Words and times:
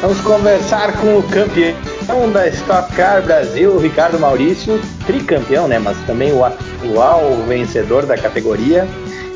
Vamos 0.00 0.18
conversar 0.22 0.98
com 0.98 1.18
o 1.18 1.22
campeão 1.24 2.32
da 2.32 2.48
Stock 2.48 2.90
Car 2.96 3.22
Brasil, 3.22 3.78
Ricardo 3.78 4.18
Maurício, 4.18 4.80
tricampeão, 5.06 5.68
né? 5.68 5.78
Mas 5.78 5.98
também 6.06 6.32
o 6.32 6.42
atual 6.42 7.36
vencedor 7.46 8.06
da 8.06 8.16
categoria. 8.16 8.88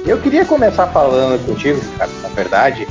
Eu 0.07 0.17
queria 0.19 0.43
começar 0.47 0.87
falando 0.87 1.45
contigo, 1.45 1.79
Ricardo, 1.79 2.13
na 2.23 2.29
verdade, 2.31 2.89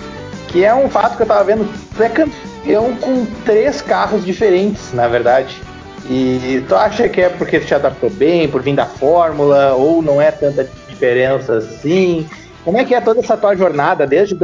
que 0.49 0.63
é 0.63 0.73
um 0.73 0.87
fato 0.87 1.17
que 1.17 1.23
eu 1.23 1.25
tava 1.25 1.43
vendo. 1.45 1.67
Tu 1.97 2.03
é 2.03 2.09
campeão 2.09 2.95
com 2.97 3.25
três 3.43 3.81
carros 3.81 4.23
diferentes, 4.23 4.93
na 4.93 5.07
verdade. 5.07 5.59
E 6.07 6.63
tu 6.67 6.75
acha 6.75 7.09
que 7.09 7.21
é 7.21 7.29
porque 7.29 7.59
tu 7.59 7.65
te 7.65 7.73
adaptou 7.73 8.11
bem, 8.11 8.47
por 8.47 8.61
vir 8.61 8.75
da 8.75 8.85
Fórmula, 8.85 9.73
ou 9.73 9.99
não 9.99 10.21
é 10.21 10.29
tanta 10.29 10.69
diferença 10.87 11.57
assim? 11.57 12.29
Como 12.63 12.77
é 12.77 12.85
que 12.85 12.93
é 12.93 13.01
toda 13.01 13.21
essa 13.21 13.35
tua 13.35 13.55
jornada 13.55 14.05
desde 14.05 14.35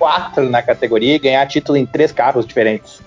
2004 0.00 0.48
na 0.48 0.62
categoria 0.62 1.14
e 1.14 1.18
ganhar 1.18 1.46
título 1.46 1.76
em 1.76 1.84
três 1.84 2.10
carros 2.10 2.46
diferentes? 2.46 3.02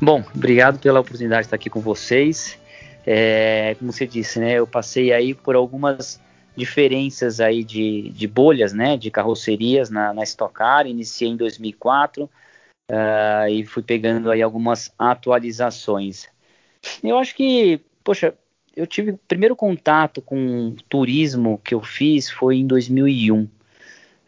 Bom, 0.00 0.22
obrigado 0.34 0.78
pela 0.78 1.00
oportunidade 1.00 1.42
de 1.42 1.46
estar 1.46 1.56
aqui 1.56 1.68
com 1.68 1.80
vocês. 1.80 2.56
É, 3.04 3.74
como 3.78 3.92
você 3.92 4.06
disse, 4.06 4.38
né, 4.38 4.54
eu 4.54 4.66
passei 4.66 5.12
aí 5.12 5.34
por 5.34 5.56
algumas 5.56 6.20
diferenças 6.56 7.40
aí 7.40 7.64
de, 7.64 8.10
de 8.10 8.26
bolhas, 8.28 8.72
né, 8.72 8.96
de 8.96 9.10
carrocerias 9.10 9.90
na, 9.90 10.14
na 10.14 10.22
Stock 10.22 10.54
Car. 10.54 10.86
Iniciei 10.86 11.30
em 11.30 11.36
2004, 11.36 12.24
uh, 12.24 13.48
e 13.50 13.64
fui 13.64 13.82
pegando 13.82 14.30
aí 14.30 14.40
algumas 14.40 14.92
atualizações. 14.96 16.28
Eu 17.02 17.18
acho 17.18 17.34
que, 17.34 17.80
poxa, 18.04 18.34
eu 18.76 18.86
tive 18.86 19.18
primeiro 19.26 19.56
contato 19.56 20.22
com 20.22 20.76
turismo 20.88 21.60
que 21.64 21.74
eu 21.74 21.82
fiz 21.82 22.30
foi 22.30 22.58
em 22.58 22.66
2001. 22.66 23.48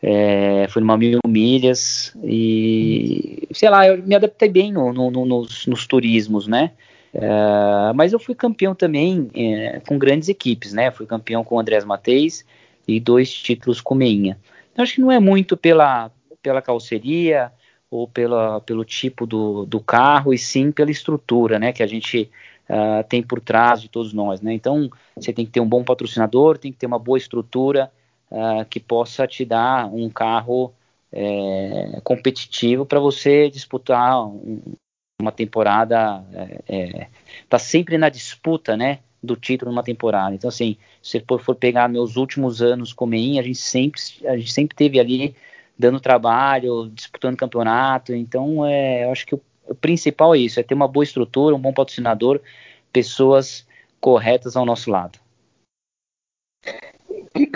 É, 0.02 0.66
foi 0.68 0.80
numa 0.80 0.96
mil 0.96 1.18
milhas 1.26 2.16
e 2.24 3.46
sei 3.52 3.68
lá, 3.68 3.86
eu 3.86 4.02
me 4.02 4.14
adaptei 4.14 4.48
bem 4.48 4.72
no, 4.72 4.92
no, 4.92 5.10
no, 5.10 5.26
nos, 5.26 5.66
nos, 5.66 5.86
turismos, 5.86 6.46
né? 6.46 6.72
É, 7.12 7.92
mas 7.94 8.12
eu 8.12 8.18
fui 8.18 8.34
campeão 8.34 8.74
também 8.74 9.28
é, 9.34 9.80
com 9.86 9.98
grandes 9.98 10.28
equipes, 10.28 10.72
né? 10.72 10.90
Fui 10.90 11.04
campeão 11.06 11.44
com 11.44 11.56
o 11.56 11.60
Andrés 11.60 11.84
Mateis 11.84 12.46
e 12.88 12.98
dois 12.98 13.30
títulos 13.32 13.80
com 13.80 13.94
Meinha. 13.94 14.38
Eu 14.74 14.82
acho 14.82 14.94
que 14.94 15.00
não 15.00 15.12
é 15.12 15.20
muito 15.20 15.56
pela, 15.56 16.10
pela 16.42 16.62
calceria, 16.62 17.52
ou 17.90 18.06
pela, 18.06 18.60
pelo 18.60 18.84
tipo 18.84 19.26
do, 19.26 19.66
do 19.66 19.80
carro, 19.80 20.32
e 20.32 20.38
sim 20.38 20.70
pela 20.70 20.90
estrutura 20.90 21.58
né, 21.58 21.72
que 21.72 21.82
a 21.82 21.86
gente 21.86 22.30
uh, 22.68 23.02
tem 23.08 23.22
por 23.22 23.40
trás 23.40 23.82
de 23.82 23.88
todos 23.88 24.12
nós. 24.12 24.40
Né? 24.40 24.54
Então, 24.54 24.88
você 25.16 25.32
tem 25.32 25.44
que 25.44 25.50
ter 25.50 25.60
um 25.60 25.68
bom 25.68 25.82
patrocinador, 25.82 26.56
tem 26.56 26.70
que 26.70 26.78
ter 26.78 26.86
uma 26.86 26.98
boa 26.98 27.18
estrutura 27.18 27.90
uh, 28.30 28.64
que 28.68 28.80
possa 28.80 29.26
te 29.26 29.44
dar 29.44 29.86
um 29.86 30.08
carro 30.08 30.72
é, 31.12 32.00
competitivo 32.04 32.86
para 32.86 33.00
você 33.00 33.50
disputar 33.50 34.24
um, 34.26 34.60
uma 35.20 35.32
temporada, 35.32 36.24
está 36.30 36.42
é, 36.68 37.00
é, 37.02 37.08
tá 37.48 37.58
sempre 37.58 37.98
na 37.98 38.08
disputa, 38.08 38.76
né, 38.76 39.00
do 39.22 39.36
título 39.36 39.70
numa 39.70 39.82
temporada. 39.82 40.34
Então, 40.34 40.48
assim, 40.48 40.76
se 41.02 41.18
você 41.18 41.24
for, 41.26 41.40
for 41.40 41.54
pegar 41.54 41.88
meus 41.88 42.16
últimos 42.16 42.62
anos 42.62 42.92
como 42.92 43.14
EIN, 43.14 43.38
a 43.38 43.42
gente 43.42 43.58
sempre, 43.58 44.00
a 44.24 44.36
gente 44.36 44.52
sempre 44.52 44.74
teve 44.74 44.98
ali 44.98 45.34
dando 45.78 46.00
trabalho, 46.00 46.90
disputando 46.90 47.36
campeonato. 47.36 48.14
Então, 48.14 48.64
é, 48.64 49.04
eu 49.04 49.12
acho 49.12 49.26
que 49.26 49.34
o, 49.34 49.40
o, 49.68 49.74
principal 49.74 50.34
é 50.34 50.38
isso: 50.38 50.58
é 50.58 50.62
ter 50.62 50.74
uma 50.74 50.88
boa 50.88 51.04
estrutura, 51.04 51.54
um 51.54 51.60
bom 51.60 51.72
patrocinador, 51.72 52.40
pessoas 52.92 53.66
corretas 54.00 54.56
ao 54.56 54.64
nosso 54.64 54.90
lado. 54.90 55.18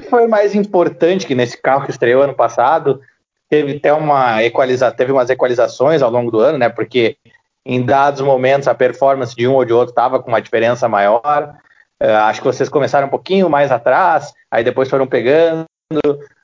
Foi 0.09 0.27
mais 0.27 0.55
importante 0.55 1.27
que 1.27 1.35
nesse 1.35 1.61
carro 1.61 1.85
que 1.85 1.91
estreou 1.91 2.23
ano 2.23 2.35
passado 2.35 3.01
teve 3.48 3.77
até 3.77 3.92
uma 3.92 4.42
equaliza, 4.42 4.91
teve 4.91 5.13
umas 5.13 5.31
equalizações 5.31 6.03
ao 6.03 6.11
longo 6.11 6.31
do 6.31 6.41
ano, 6.41 6.59
né? 6.59 6.69
Porque 6.69 7.17
em 7.65 7.83
dados 7.83 8.20
momentos 8.20 8.69
a 8.69 8.75
performance 8.75 9.35
de 9.35 9.48
um 9.48 9.55
ou 9.55 9.64
de 9.64 9.73
outro 9.73 9.91
estava 9.91 10.20
com 10.20 10.29
uma 10.29 10.43
diferença 10.43 10.89
maior. 10.89 11.55
Uh, 12.03 12.11
acho 12.25 12.41
que 12.41 12.47
vocês 12.47 12.69
começaram 12.69 13.07
um 13.07 13.11
pouquinho 13.11 13.48
mais 13.48 13.70
atrás, 13.70 14.33
aí 14.51 14.63
depois 14.63 14.91
foram 14.91 15.07
pegando 15.07 15.64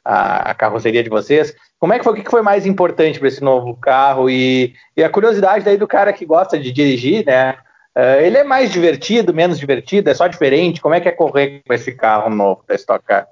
a, 0.05 0.51
a 0.51 0.55
carroceria 0.55 1.03
de 1.03 1.11
vocês. 1.11 1.55
Como 1.79 1.93
é 1.93 1.99
que 1.99 2.05
foi? 2.05 2.13
O 2.13 2.23
que 2.23 2.31
foi 2.31 2.43
mais 2.43 2.67
importante 2.67 3.19
para 3.19 3.29
esse 3.29 3.43
novo 3.43 3.77
carro? 3.77 4.31
E, 4.31 4.75
e, 4.97 5.03
a 5.03 5.11
curiosidade 5.11 5.65
daí 5.65 5.77
do 5.77 5.89
cara 5.89 6.13
que 6.13 6.25
gosta 6.25 6.59
de 6.59 6.73
dirigir, 6.73 7.25
né? 7.27 7.57
Uh, 7.97 8.21
ele 8.23 8.39
é 8.39 8.45
mais 8.45 8.73
divertido, 8.73 9.35
menos 9.35 9.59
divertido? 9.59 10.09
É 10.09 10.15
só 10.15 10.27
diferente? 10.27 10.81
Como 10.81 10.95
é 10.95 11.01
que 11.01 11.09
é 11.09 11.13
correr 11.13 11.63
com 11.67 11.75
esse 11.75 11.93
carro 11.93 12.31
novo 12.31 12.63
da 12.67 12.75
Stock 12.77 13.05
Car? 13.05 13.27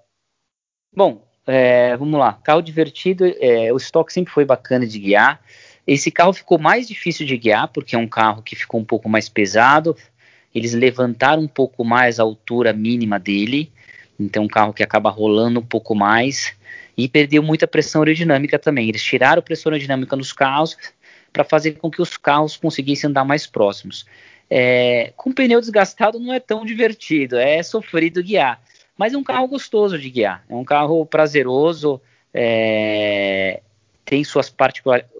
Bom, 0.94 1.24
é, 1.46 1.96
vamos 1.96 2.18
lá. 2.18 2.34
Carro 2.44 2.60
divertido, 2.60 3.24
é, 3.40 3.72
o 3.72 3.76
Stock 3.76 4.12
sempre 4.12 4.32
foi 4.32 4.44
bacana 4.44 4.86
de 4.86 4.98
guiar. 4.98 5.40
Esse 5.86 6.10
carro 6.10 6.32
ficou 6.32 6.58
mais 6.58 6.86
difícil 6.86 7.26
de 7.26 7.36
guiar 7.36 7.68
porque 7.68 7.96
é 7.96 7.98
um 7.98 8.08
carro 8.08 8.42
que 8.42 8.54
ficou 8.54 8.80
um 8.80 8.84
pouco 8.84 9.08
mais 9.08 9.28
pesado. 9.28 9.96
Eles 10.54 10.74
levantaram 10.74 11.42
um 11.42 11.48
pouco 11.48 11.84
mais 11.84 12.18
a 12.18 12.22
altura 12.22 12.72
mínima 12.72 13.18
dele. 13.18 13.72
Então, 14.18 14.44
um 14.44 14.48
carro 14.48 14.72
que 14.72 14.82
acaba 14.82 15.08
rolando 15.10 15.60
um 15.60 15.64
pouco 15.64 15.94
mais 15.94 16.54
e 16.96 17.08
perdeu 17.08 17.42
muita 17.42 17.66
pressão 17.66 18.02
aerodinâmica 18.02 18.58
também. 18.58 18.88
Eles 18.88 19.02
tiraram 19.02 19.40
pressão 19.40 19.70
aerodinâmica 19.70 20.16
nos 20.16 20.32
carros 20.32 20.76
para 21.32 21.44
fazer 21.44 21.72
com 21.72 21.90
que 21.90 22.02
os 22.02 22.16
carros 22.16 22.56
conseguissem 22.56 23.08
andar 23.08 23.24
mais 23.24 23.46
próximos. 23.46 24.04
É, 24.50 25.12
com 25.16 25.32
pneu 25.32 25.60
desgastado 25.60 26.18
não 26.18 26.32
é 26.32 26.40
tão 26.40 26.64
divertido, 26.64 27.36
é 27.36 27.62
sofrido 27.62 28.22
guiar, 28.22 28.60
mas 28.98 29.14
é 29.14 29.16
um 29.16 29.24
carro 29.24 29.48
gostoso 29.48 29.98
de 29.98 30.10
guiar, 30.10 30.44
é 30.48 30.54
um 30.54 30.64
carro 30.64 31.06
prazeroso, 31.06 32.00
é, 32.34 33.62
tem 34.08 34.24
suas 34.24 34.50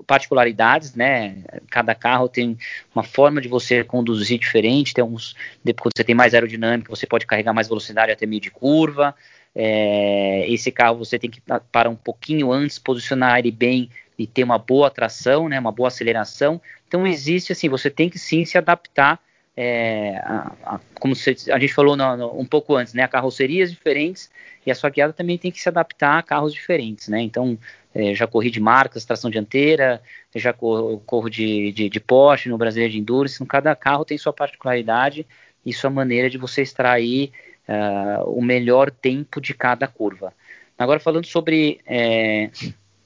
particularidades, 0.06 0.94
né? 0.94 1.44
Cada 1.68 1.94
carro 1.94 2.26
tem 2.26 2.56
uma 2.94 3.02
forma 3.02 3.38
de 3.38 3.46
você 3.46 3.84
conduzir 3.84 4.38
diferente. 4.38 4.94
Tem 4.94 5.04
uns, 5.04 5.36
quando 5.78 5.92
você 5.94 6.02
tem 6.02 6.14
mais 6.14 6.32
aerodinâmica, 6.32 6.88
você 6.88 7.06
pode 7.06 7.26
carregar 7.26 7.52
mais 7.52 7.68
velocidade 7.68 8.10
até 8.10 8.24
meio 8.24 8.40
de 8.40 8.50
curva. 8.50 9.14
É, 9.54 10.46
esse 10.48 10.72
carro 10.72 10.96
você 10.96 11.18
tem 11.18 11.28
que 11.28 11.42
parar 11.70 11.90
um 11.90 11.96
pouquinho 11.96 12.50
antes, 12.50 12.78
posicionar 12.78 13.38
ele 13.38 13.50
bem 13.50 13.90
e 14.18 14.26
ter 14.26 14.42
uma 14.42 14.56
boa 14.56 14.90
tração, 14.90 15.50
né, 15.50 15.60
uma 15.60 15.72
boa 15.72 15.88
aceleração. 15.88 16.58
Então 16.86 17.06
existe 17.06 17.52
assim, 17.52 17.68
você 17.68 17.90
tem 17.90 18.08
que 18.08 18.18
sim 18.18 18.46
se 18.46 18.56
adaptar, 18.56 19.20
é, 19.60 20.20
a, 20.22 20.52
a, 20.62 20.80
como 21.00 21.14
a 21.14 21.58
gente 21.58 21.74
falou 21.74 21.96
no, 21.96 22.16
no, 22.16 22.40
um 22.40 22.44
pouco 22.44 22.76
antes, 22.76 22.94
né, 22.94 23.08
carrocerias 23.08 23.72
diferentes 23.72 24.30
e 24.64 24.70
a 24.70 24.74
sua 24.74 24.88
guiada 24.88 25.12
também 25.12 25.36
tem 25.36 25.50
que 25.50 25.60
se 25.60 25.68
adaptar 25.68 26.16
a 26.16 26.22
carros 26.22 26.54
diferentes, 26.54 27.08
né. 27.08 27.20
Então 27.22 27.58
é, 27.92 28.14
já 28.14 28.24
corri 28.24 28.52
de 28.52 28.60
marcas, 28.60 29.04
tração 29.04 29.28
dianteira, 29.28 30.00
já 30.32 30.52
corro, 30.52 31.02
corro 31.04 31.28
de, 31.28 31.72
de, 31.72 31.88
de 31.88 31.98
Porsche 31.98 32.48
no 32.48 32.56
Brasileiro 32.56 32.92
de 32.92 33.00
Endurance. 33.00 33.34
Então, 33.34 33.46
cada 33.48 33.74
carro 33.74 34.04
tem 34.04 34.16
sua 34.16 34.32
particularidade 34.32 35.26
e 35.66 35.72
sua 35.72 35.90
maneira 35.90 36.30
de 36.30 36.38
você 36.38 36.62
extrair 36.62 37.32
uh, 37.68 38.30
o 38.30 38.40
melhor 38.40 38.92
tempo 38.92 39.40
de 39.40 39.54
cada 39.54 39.88
curva. 39.88 40.32
Agora 40.78 41.00
falando 41.00 41.26
sobre 41.26 41.80
é, 41.84 42.50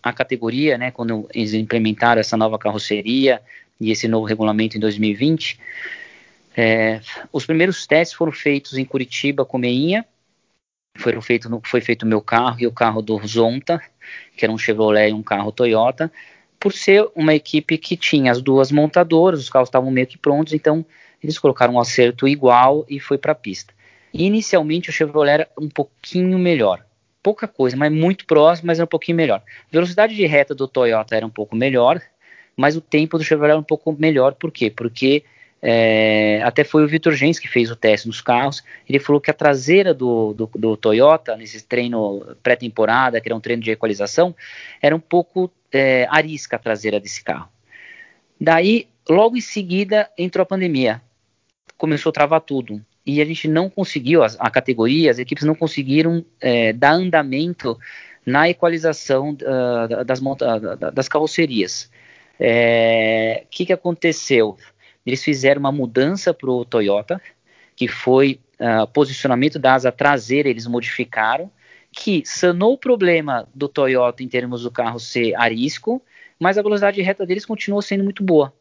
a 0.02 0.12
categoria, 0.12 0.76
né, 0.76 0.90
quando 0.90 1.26
eles 1.32 1.54
implementaram 1.54 2.20
essa 2.20 2.36
nova 2.36 2.58
carroceria 2.58 3.40
e 3.80 3.90
esse 3.90 4.06
novo 4.06 4.26
regulamento 4.26 4.76
em 4.76 4.80
2020, 4.80 5.58
é, 6.56 7.00
os 7.32 7.46
primeiros 7.46 7.86
testes 7.86 8.16
foram 8.16 8.32
feitos 8.32 8.76
em 8.76 8.84
Curitiba 8.84 9.44
com 9.44 9.58
Meinha, 9.58 10.04
foram 10.96 11.22
feito 11.22 11.48
foi 11.64 11.80
feito 11.80 12.02
o 12.02 12.06
meu 12.06 12.20
carro 12.20 12.56
e 12.60 12.66
o 12.66 12.72
carro 12.72 13.00
do 13.00 13.18
Zonta, 13.26 13.80
que 14.36 14.44
era 14.44 14.52
um 14.52 14.58
Chevrolet 14.58 15.10
e 15.10 15.14
um 15.14 15.22
carro 15.22 15.50
Toyota, 15.50 16.12
por 16.60 16.72
ser 16.72 17.08
uma 17.16 17.34
equipe 17.34 17.76
que 17.78 17.96
tinha 17.96 18.30
as 18.30 18.40
duas 18.40 18.70
montadoras, 18.70 19.40
os 19.40 19.50
carros 19.50 19.68
estavam 19.68 19.90
meio 19.90 20.06
que 20.06 20.18
prontos, 20.18 20.52
então 20.52 20.84
eles 21.22 21.38
colocaram 21.38 21.74
um 21.74 21.80
acerto 21.80 22.28
igual 22.28 22.84
e 22.88 23.00
foi 23.00 23.18
para 23.18 23.32
a 23.32 23.34
pista. 23.34 23.72
Inicialmente 24.12 24.90
o 24.90 24.92
Chevrolet 24.92 25.32
era 25.32 25.48
um 25.58 25.68
pouquinho 25.68 26.38
melhor. 26.38 26.84
Pouca 27.22 27.48
coisa, 27.48 27.76
mas 27.76 27.90
muito 27.90 28.26
próximo, 28.26 28.66
mas 28.66 28.78
era 28.78 28.84
um 28.84 28.88
pouquinho 28.88 29.16
melhor. 29.16 29.42
Velocidade 29.70 30.14
de 30.14 30.26
reta 30.26 30.54
do 30.54 30.68
Toyota 30.68 31.16
era 31.16 31.26
um 31.26 31.30
pouco 31.30 31.56
melhor, 31.56 32.00
mas 32.56 32.76
o 32.76 32.80
tempo 32.80 33.16
do 33.16 33.24
Chevrolet 33.24 33.52
era 33.52 33.60
um 33.60 33.64
pouco 33.64 33.92
melhor. 33.98 34.34
Por 34.34 34.52
quê? 34.52 34.70
Porque 34.70 35.24
é, 35.64 36.42
até 36.42 36.64
foi 36.64 36.84
o 36.84 36.88
Vitor 36.88 37.12
Gens 37.12 37.38
que 37.38 37.46
fez 37.46 37.70
o 37.70 37.76
teste 37.76 38.08
nos 38.08 38.20
carros. 38.20 38.64
Ele 38.88 38.98
falou 38.98 39.20
que 39.20 39.30
a 39.30 39.34
traseira 39.34 39.94
do, 39.94 40.34
do, 40.34 40.50
do 40.54 40.76
Toyota, 40.76 41.36
nesse 41.36 41.64
treino 41.64 42.36
pré-temporada, 42.42 43.20
que 43.20 43.28
era 43.28 43.36
um 43.36 43.40
treino 43.40 43.62
de 43.62 43.70
equalização, 43.70 44.34
era 44.80 44.94
um 44.94 45.00
pouco 45.00 45.50
é, 45.70 46.06
arisca 46.10 46.56
a 46.56 46.58
traseira 46.58 46.98
desse 46.98 47.22
carro. 47.22 47.48
Daí, 48.40 48.88
logo 49.08 49.36
em 49.36 49.40
seguida, 49.40 50.10
entrou 50.18 50.42
a 50.42 50.46
pandemia. 50.46 51.00
Começou 51.78 52.10
a 52.10 52.12
travar 52.12 52.40
tudo 52.40 52.84
e 53.06 53.20
a 53.20 53.24
gente 53.24 53.46
não 53.46 53.70
conseguiu, 53.70 54.24
a, 54.24 54.26
a 54.38 54.50
categoria, 54.50 55.12
as 55.12 55.18
equipes 55.18 55.44
não 55.44 55.54
conseguiram 55.54 56.24
é, 56.40 56.72
dar 56.72 56.92
andamento 56.92 57.78
na 58.26 58.48
equalização 58.48 59.30
uh, 59.30 60.04
das, 60.04 60.20
das 60.92 61.08
carrocerias. 61.08 61.90
O 62.38 62.44
é, 62.44 63.44
que, 63.50 63.66
que 63.66 63.72
aconteceu? 63.72 64.56
Eles 65.04 65.22
fizeram 65.22 65.60
uma 65.60 65.72
mudança 65.72 66.32
para 66.32 66.50
o 66.50 66.64
Toyota, 66.64 67.20
que 67.74 67.88
foi 67.88 68.40
uh, 68.60 68.86
posicionamento 68.88 69.58
da 69.58 69.74
asa 69.74 69.90
traseira, 69.90 70.48
eles 70.48 70.66
modificaram, 70.66 71.50
que 71.90 72.22
sanou 72.24 72.74
o 72.74 72.78
problema 72.78 73.46
do 73.54 73.68
Toyota 73.68 74.22
em 74.22 74.28
termos 74.28 74.62
do 74.62 74.70
carro 74.70 74.98
ser 74.98 75.34
arisco, 75.34 76.02
mas 76.38 76.56
a 76.56 76.62
velocidade 76.62 77.02
reta 77.02 77.26
deles 77.26 77.44
continuou 77.44 77.82
sendo 77.82 78.04
muito 78.04 78.22
boa. 78.22 78.52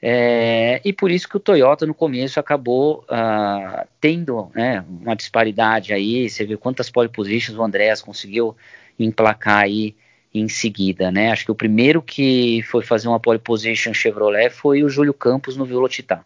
É, 0.00 0.80
e 0.84 0.92
por 0.92 1.10
isso 1.10 1.28
que 1.28 1.36
o 1.36 1.40
Toyota 1.40 1.86
no 1.86 1.94
começo 1.94 2.38
acabou 2.38 3.04
uh, 3.04 3.86
tendo 4.00 4.50
né, 4.54 4.84
uma 4.88 5.16
disparidade 5.16 5.92
aí. 5.92 6.28
Você 6.28 6.44
viu 6.44 6.58
quantas 6.58 6.90
pole 6.90 7.08
positions 7.08 7.58
o 7.58 7.62
Andreas 7.62 8.02
conseguiu 8.02 8.56
emplacar 8.98 9.64
aí 9.64 9.96
em 10.38 10.48
seguida, 10.48 11.10
né? 11.10 11.30
Acho 11.30 11.44
que 11.44 11.50
o 11.50 11.54
primeiro 11.54 12.02
que 12.02 12.62
foi 12.62 12.82
fazer 12.82 13.08
uma 13.08 13.20
pole 13.20 13.38
position 13.38 13.92
Chevrolet 13.92 14.50
foi 14.50 14.82
o 14.82 14.88
Júlio 14.88 15.14
Campos 15.14 15.56
no 15.56 15.64
Velocitar. 15.64 16.24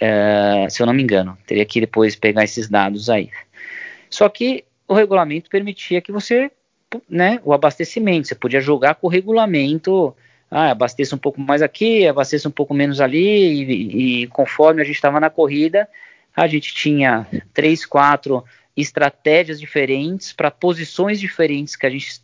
É, 0.00 0.66
se 0.68 0.82
eu 0.82 0.86
não 0.86 0.92
me 0.92 1.02
engano, 1.02 1.38
teria 1.46 1.64
que 1.64 1.80
depois 1.80 2.16
pegar 2.16 2.44
esses 2.44 2.68
dados 2.68 3.08
aí. 3.08 3.30
Só 4.10 4.28
que 4.28 4.64
o 4.86 4.94
regulamento 4.94 5.48
permitia 5.48 6.00
que 6.00 6.12
você, 6.12 6.50
né, 7.08 7.40
o 7.44 7.52
abastecimento, 7.52 8.28
você 8.28 8.34
podia 8.34 8.60
jogar 8.60 8.96
com 8.96 9.06
o 9.06 9.10
regulamento 9.10 10.14
ah, 10.50 10.70
abasteça 10.70 11.16
um 11.16 11.18
pouco 11.18 11.40
mais 11.40 11.62
aqui, 11.62 12.06
abasteça 12.06 12.48
um 12.48 12.52
pouco 12.52 12.74
menos 12.74 13.00
ali, 13.00 13.64
e, 13.64 14.22
e 14.22 14.26
conforme 14.28 14.80
a 14.80 14.84
gente 14.84 14.96
estava 14.96 15.18
na 15.18 15.30
corrida, 15.30 15.88
a 16.34 16.46
gente 16.46 16.74
tinha 16.74 17.26
três, 17.52 17.84
quatro 17.84 18.44
estratégias 18.76 19.58
diferentes 19.58 20.32
para 20.32 20.50
posições 20.50 21.20
diferentes 21.20 21.76
que 21.76 21.86
a 21.86 21.90
gente 21.90 22.20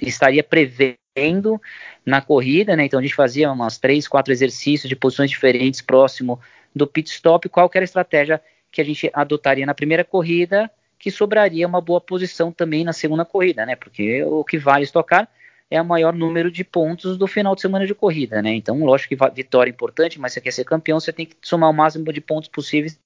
estaria 0.00 0.42
prevendo 0.42 1.60
na 2.04 2.20
corrida, 2.20 2.74
né? 2.74 2.84
Então 2.84 2.98
a 2.98 3.02
gente 3.02 3.14
fazia 3.14 3.50
umas 3.50 3.78
três, 3.78 4.08
quatro 4.08 4.32
exercícios 4.32 4.88
de 4.88 4.96
posições 4.96 5.30
diferentes 5.30 5.80
próximo 5.80 6.40
do 6.74 6.86
pit 6.86 7.10
stop, 7.10 7.48
qual 7.48 7.70
era 7.74 7.82
a 7.82 7.84
estratégia 7.84 8.40
que 8.70 8.80
a 8.80 8.84
gente 8.84 9.10
adotaria 9.12 9.66
na 9.66 9.74
primeira 9.74 10.04
corrida, 10.04 10.70
que 10.98 11.10
sobraria 11.10 11.66
uma 11.66 11.80
boa 11.80 12.00
posição 12.00 12.50
também 12.50 12.84
na 12.84 12.92
segunda 12.92 13.24
corrida, 13.24 13.66
né? 13.66 13.76
Porque 13.76 14.24
o 14.24 14.42
que 14.42 14.56
vale 14.56 14.84
estocar 14.84 15.28
é 15.70 15.80
o 15.80 15.84
maior 15.84 16.14
número 16.14 16.50
de 16.50 16.64
pontos 16.64 17.16
do 17.16 17.26
final 17.26 17.54
de 17.54 17.60
semana 17.60 17.86
de 17.86 17.94
corrida, 17.94 18.40
né? 18.40 18.50
Então, 18.54 18.78
lógico 18.84 19.14
que 19.14 19.34
vitória 19.34 19.70
é 19.70 19.72
importante, 19.72 20.18
mas 20.18 20.32
se 20.32 20.34
você 20.34 20.40
quer 20.40 20.50
ser 20.52 20.64
campeão, 20.64 21.00
você 21.00 21.12
tem 21.12 21.26
que 21.26 21.36
somar 21.42 21.70
o 21.70 21.72
máximo 21.72 22.12
de 22.12 22.20
pontos 22.20 22.48
possíveis 22.48 22.98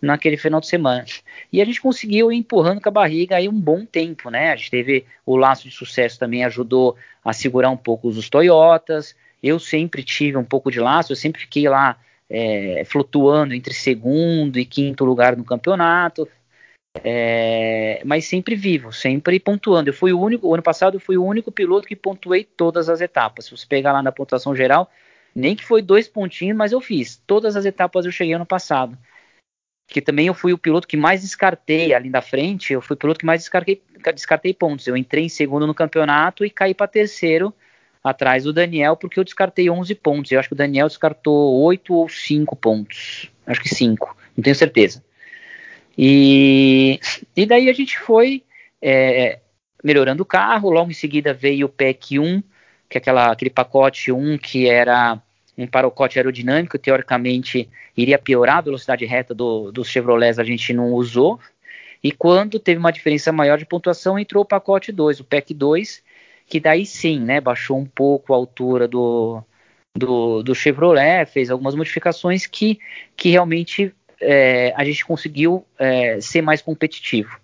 naquele 0.00 0.36
final 0.36 0.60
de 0.60 0.66
semana. 0.66 1.04
E 1.52 1.60
a 1.60 1.64
gente 1.64 1.80
conseguiu 1.80 2.30
ir 2.30 2.36
empurrando 2.36 2.80
com 2.80 2.88
a 2.88 2.92
barriga 2.92 3.36
aí 3.36 3.48
um 3.48 3.60
bom 3.60 3.84
tempo, 3.84 4.30
né? 4.30 4.52
A 4.52 4.56
gente 4.56 4.70
teve 4.70 5.06
o 5.24 5.36
laço 5.36 5.68
de 5.68 5.74
sucesso 5.74 6.18
também 6.18 6.44
ajudou 6.44 6.96
a 7.24 7.32
segurar 7.32 7.70
um 7.70 7.76
pouco 7.76 8.08
os 8.08 8.28
Toyotas. 8.28 9.14
Eu 9.42 9.58
sempre 9.58 10.02
tive 10.02 10.36
um 10.36 10.44
pouco 10.44 10.70
de 10.70 10.80
laço, 10.80 11.12
eu 11.12 11.16
sempre 11.16 11.40
fiquei 11.40 11.68
lá 11.68 11.98
é, 12.28 12.82
flutuando 12.86 13.54
entre 13.54 13.74
segundo 13.74 14.58
e 14.58 14.64
quinto 14.64 15.04
lugar 15.04 15.36
no 15.36 15.44
campeonato. 15.44 16.28
É, 17.02 18.00
mas 18.04 18.26
sempre 18.26 18.54
vivo, 18.54 18.92
sempre 18.92 19.40
pontuando. 19.40 19.90
Eu 19.90 19.94
fui 19.94 20.12
o 20.12 20.20
único, 20.20 20.52
ano 20.52 20.62
passado 20.62 20.96
eu 20.96 21.00
fui 21.00 21.16
o 21.16 21.24
único 21.24 21.50
piloto 21.50 21.88
que 21.88 21.96
pontuei 21.96 22.44
todas 22.44 22.88
as 22.88 23.00
etapas. 23.00 23.46
Se 23.46 23.50
você 23.50 23.66
pegar 23.66 23.92
lá 23.92 24.02
na 24.02 24.12
pontuação 24.12 24.54
geral, 24.54 24.90
nem 25.34 25.56
que 25.56 25.64
foi 25.64 25.82
dois 25.82 26.06
pontinhos, 26.06 26.56
mas 26.56 26.72
eu 26.72 26.80
fiz. 26.80 27.20
Todas 27.26 27.56
as 27.56 27.64
etapas 27.64 28.04
eu 28.04 28.12
cheguei 28.12 28.34
ano 28.34 28.46
passado. 28.46 28.96
Que 29.86 30.00
também 30.00 30.26
eu 30.26 30.34
fui 30.34 30.52
o 30.52 30.58
piloto 30.58 30.88
que 30.88 30.96
mais 30.96 31.22
descartei 31.22 31.92
ali 31.92 32.08
da 32.08 32.22
frente, 32.22 32.72
eu 32.72 32.80
fui 32.80 32.94
o 32.94 32.98
piloto 32.98 33.20
que 33.20 33.26
mais 33.26 33.42
descartei, 33.42 33.82
descartei 34.14 34.54
pontos. 34.54 34.86
Eu 34.86 34.96
entrei 34.96 35.24
em 35.24 35.28
segundo 35.28 35.66
no 35.66 35.74
campeonato 35.74 36.44
e 36.44 36.50
caí 36.50 36.74
para 36.74 36.86
terceiro 36.86 37.54
atrás 38.02 38.44
do 38.44 38.52
Daniel, 38.52 38.96
porque 38.96 39.18
eu 39.18 39.24
descartei 39.24 39.70
11 39.70 39.94
pontos. 39.94 40.30
Eu 40.30 40.38
acho 40.38 40.48
que 40.48 40.54
o 40.54 40.56
Daniel 40.56 40.88
descartou 40.88 41.62
8 41.62 41.94
ou 41.94 42.08
5 42.08 42.54
pontos. 42.56 43.30
Acho 43.46 43.60
que 43.60 43.68
5, 43.68 44.16
não 44.36 44.42
tenho 44.42 44.56
certeza. 44.56 45.02
E, 45.96 46.98
e 47.36 47.46
daí 47.46 47.70
a 47.70 47.72
gente 47.72 47.98
foi 47.98 48.42
é, 48.82 49.38
melhorando 49.82 50.22
o 50.22 50.26
carro, 50.26 50.70
logo 50.70 50.90
em 50.90 50.94
seguida 50.94 51.32
veio 51.32 51.66
o 51.66 51.68
PEC 51.68 52.18
1, 52.18 52.42
que 52.88 52.98
é 52.98 53.00
aquela, 53.00 53.32
aquele 53.32 53.50
pacote 53.50 54.10
1 54.10 54.38
que 54.38 54.68
era 54.68 55.20
um 55.56 55.66
pacote 55.66 56.18
aerodinâmico, 56.18 56.78
teoricamente 56.78 57.68
iria 57.96 58.18
piorar 58.18 58.58
a 58.58 58.62
velocidade 58.62 59.04
reta 59.04 59.34
do, 59.34 59.70
dos 59.70 59.88
Chevrolets, 59.88 60.38
a 60.38 60.44
gente 60.44 60.72
não 60.72 60.92
usou. 60.92 61.38
E 62.02 62.12
quando 62.12 62.58
teve 62.58 62.78
uma 62.78 62.92
diferença 62.92 63.32
maior 63.32 63.56
de 63.56 63.64
pontuação, 63.64 64.18
entrou 64.18 64.42
o 64.42 64.46
pacote 64.46 64.92
2, 64.92 65.20
o 65.20 65.24
PEC 65.24 65.54
2, 65.54 66.02
que 66.46 66.60
daí 66.60 66.84
sim, 66.84 67.18
né, 67.20 67.40
baixou 67.40 67.78
um 67.78 67.86
pouco 67.86 68.34
a 68.34 68.36
altura 68.36 68.86
do, 68.86 69.42
do, 69.96 70.42
do 70.42 70.54
Chevrolet, 70.54 71.26
fez 71.26 71.50
algumas 71.50 71.74
modificações 71.74 72.46
que, 72.46 72.78
que 73.16 73.30
realmente 73.30 73.94
é, 74.20 74.72
a 74.76 74.84
gente 74.84 75.04
conseguiu 75.04 75.64
é, 75.78 76.20
ser 76.20 76.42
mais 76.42 76.60
competitivo. 76.60 77.38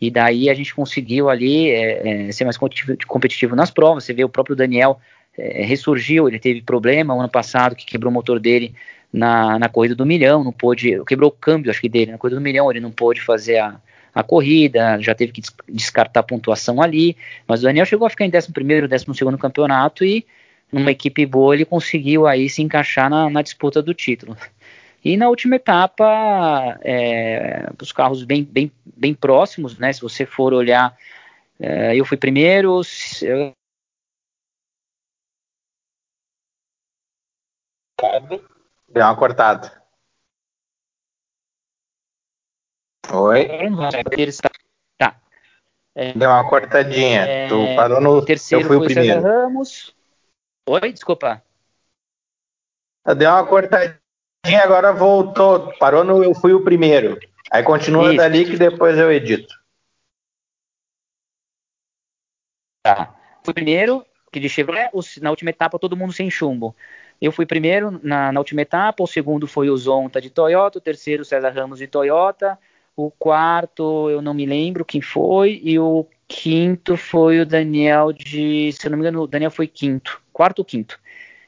E 0.00 0.10
daí 0.10 0.50
a 0.50 0.54
gente 0.54 0.74
conseguiu 0.74 1.30
ali 1.30 1.70
é, 1.70 2.26
é 2.28 2.32
ser 2.32 2.44
mais 2.44 2.58
competitivo 3.06 3.54
nas 3.54 3.70
provas. 3.70 4.04
Você 4.04 4.12
vê 4.12 4.24
o 4.24 4.28
próprio 4.28 4.56
Daniel 4.56 5.00
é, 5.36 5.64
ressurgiu, 5.64 6.28
ele 6.28 6.38
teve 6.38 6.62
problema 6.62 7.14
o 7.14 7.20
ano 7.20 7.28
passado 7.28 7.74
que 7.74 7.86
quebrou 7.86 8.10
o 8.10 8.14
motor 8.14 8.38
dele 8.38 8.74
na, 9.12 9.58
na 9.58 9.68
corrida 9.68 9.94
do 9.94 10.06
milhão, 10.06 10.42
não 10.42 10.52
pôde, 10.52 11.02
quebrou 11.06 11.30
o 11.30 11.32
câmbio 11.32 11.70
acho 11.70 11.80
que 11.80 11.88
dele 11.88 12.12
na 12.12 12.18
corrida 12.18 12.38
do 12.38 12.42
milhão, 12.42 12.70
ele 12.70 12.80
não 12.80 12.90
pôde 12.90 13.20
fazer 13.20 13.58
a, 13.58 13.80
a 14.14 14.22
corrida, 14.22 15.00
já 15.00 15.14
teve 15.14 15.32
que 15.32 15.42
descartar 15.68 16.20
a 16.20 16.24
pontuação 16.24 16.80
ali, 16.82 17.16
mas 17.46 17.60
o 17.60 17.64
Daniel 17.64 17.86
chegou 17.86 18.06
a 18.06 18.10
ficar 18.10 18.24
em 18.24 18.32
11 18.34 18.52
primeiro, 18.52 18.88
12 18.88 19.06
segundo 19.14 19.38
campeonato 19.38 20.04
e 20.04 20.26
numa 20.70 20.90
equipe 20.90 21.26
boa 21.26 21.54
ele 21.54 21.64
conseguiu 21.64 22.26
aí 22.26 22.48
se 22.48 22.62
encaixar 22.62 23.10
na, 23.10 23.28
na 23.28 23.42
disputa 23.42 23.82
do 23.82 23.92
título. 23.92 24.36
E 25.04 25.16
na 25.16 25.28
última 25.28 25.56
etapa, 25.56 26.78
é, 26.80 27.68
os 27.80 27.90
carros 27.90 28.22
bem, 28.22 28.44
bem, 28.44 28.70
bem 28.86 29.12
próximos, 29.12 29.76
né? 29.76 29.92
Se 29.92 30.00
você 30.00 30.24
for 30.24 30.54
olhar, 30.54 30.96
é, 31.58 31.96
eu 31.96 32.04
fui 32.04 32.16
primeiro. 32.16 32.80
Eu... 33.20 33.52
Deu 38.88 39.04
uma 39.04 39.16
cortada. 39.16 39.82
Oi? 43.12 43.48
Tá. 44.98 45.20
É, 45.94 46.12
Deu 46.12 46.28
uma 46.28 46.48
cortadinha. 46.48 47.20
É, 47.20 47.48
tu 47.48 47.56
parou 47.76 48.00
no. 48.00 48.24
Terceiro 48.24 48.64
eu 48.64 48.68
fui 48.68 48.76
o 48.76 48.84
primeiro. 48.84 49.22
Ramos. 49.22 49.94
Oi, 50.68 50.92
desculpa. 50.92 51.42
Deu 53.16 53.30
uma 53.30 53.46
cortadinha 53.46 54.02
agora 54.62 54.92
voltou, 54.92 55.72
parou 55.78 56.02
no 56.02 56.22
Eu 56.22 56.34
Fui 56.34 56.52
o 56.52 56.64
Primeiro. 56.64 57.18
Aí 57.50 57.62
continua 57.62 58.08
Isso. 58.08 58.16
dali 58.16 58.44
que 58.44 58.56
depois 58.56 58.98
eu 58.98 59.12
edito. 59.12 59.54
Tá. 62.82 63.14
Fui 63.44 63.54
primeiro, 63.54 64.04
que 64.32 64.40
de 64.40 64.48
Chevrolet, 64.48 64.90
na 65.20 65.30
última 65.30 65.50
etapa 65.50 65.78
todo 65.78 65.96
mundo 65.96 66.12
sem 66.12 66.30
chumbo. 66.30 66.74
Eu 67.22 67.30
fui 67.30 67.46
primeiro 67.46 68.00
na, 68.02 68.32
na 68.32 68.40
última 68.40 68.62
etapa, 68.62 69.04
o 69.04 69.06
segundo 69.06 69.46
foi 69.46 69.70
o 69.70 69.76
Zonta 69.76 70.20
de 70.20 70.28
Toyota, 70.28 70.78
o 70.78 70.80
terceiro 70.80 71.24
César 71.24 71.50
Ramos 71.50 71.78
de 71.78 71.86
Toyota, 71.86 72.58
o 72.96 73.12
quarto 73.12 74.10
eu 74.10 74.20
não 74.20 74.34
me 74.34 74.44
lembro 74.44 74.84
quem 74.84 75.00
foi, 75.00 75.60
e 75.62 75.78
o 75.78 76.04
quinto 76.26 76.96
foi 76.96 77.40
o 77.40 77.46
Daniel 77.46 78.12
de, 78.12 78.72
se 78.72 78.84
eu 78.84 78.90
não 78.90 78.98
me 78.98 79.04
engano, 79.04 79.22
o 79.22 79.26
Daniel 79.28 79.52
foi 79.52 79.68
quinto, 79.68 80.20
quarto 80.32 80.58
ou 80.58 80.64
quinto 80.64 80.98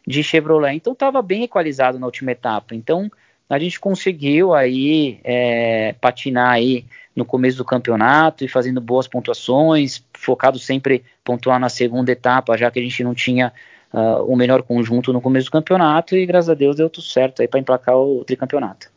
de 0.07 0.23
Chevrolet. 0.23 0.77
Então 0.77 0.93
estava 0.93 1.21
bem 1.21 1.43
equalizado 1.43 1.99
na 1.99 2.07
última 2.07 2.31
etapa. 2.31 2.73
Então 2.77 3.11
a 3.51 3.59
gente 3.59 3.81
conseguiu 3.81 4.55
aí 4.55 5.19
é, 5.25 5.93
patinar 6.01 6.51
aí 6.51 6.85
no 7.17 7.25
começo 7.25 7.57
do 7.57 7.65
campeonato 7.65 8.45
e 8.45 8.49
fazendo 8.49 8.81
boas 8.81 9.09
pontuações, 9.09 10.05
focado 10.13 10.57
sempre 10.61 11.03
pontuar 11.25 11.59
na 11.59 11.69
segunda 11.69 12.13
etapa, 12.13 12.57
já 12.57 12.71
que 12.71 12.79
a 12.79 12.83
gente 12.83 13.03
não 13.03 13.13
tinha 13.13 13.53
uh, 13.95 14.25
o 14.25 14.37
melhor 14.37 14.63
conjunto 14.63 15.13
no 15.13 15.21
começo 15.21 15.47
do 15.47 15.53
campeonato 15.53 16.17
e 16.17 16.27
graças 16.27 16.51
a 16.51 16.55
Deus 16.55 16.77
deu 16.77 16.91
tudo 16.91 17.07
certo 17.07 17.41
aí 17.41 17.49
para 17.49 17.61
emplacar 17.61 17.97
o 17.97 18.25
tricampeonato. 18.25 18.91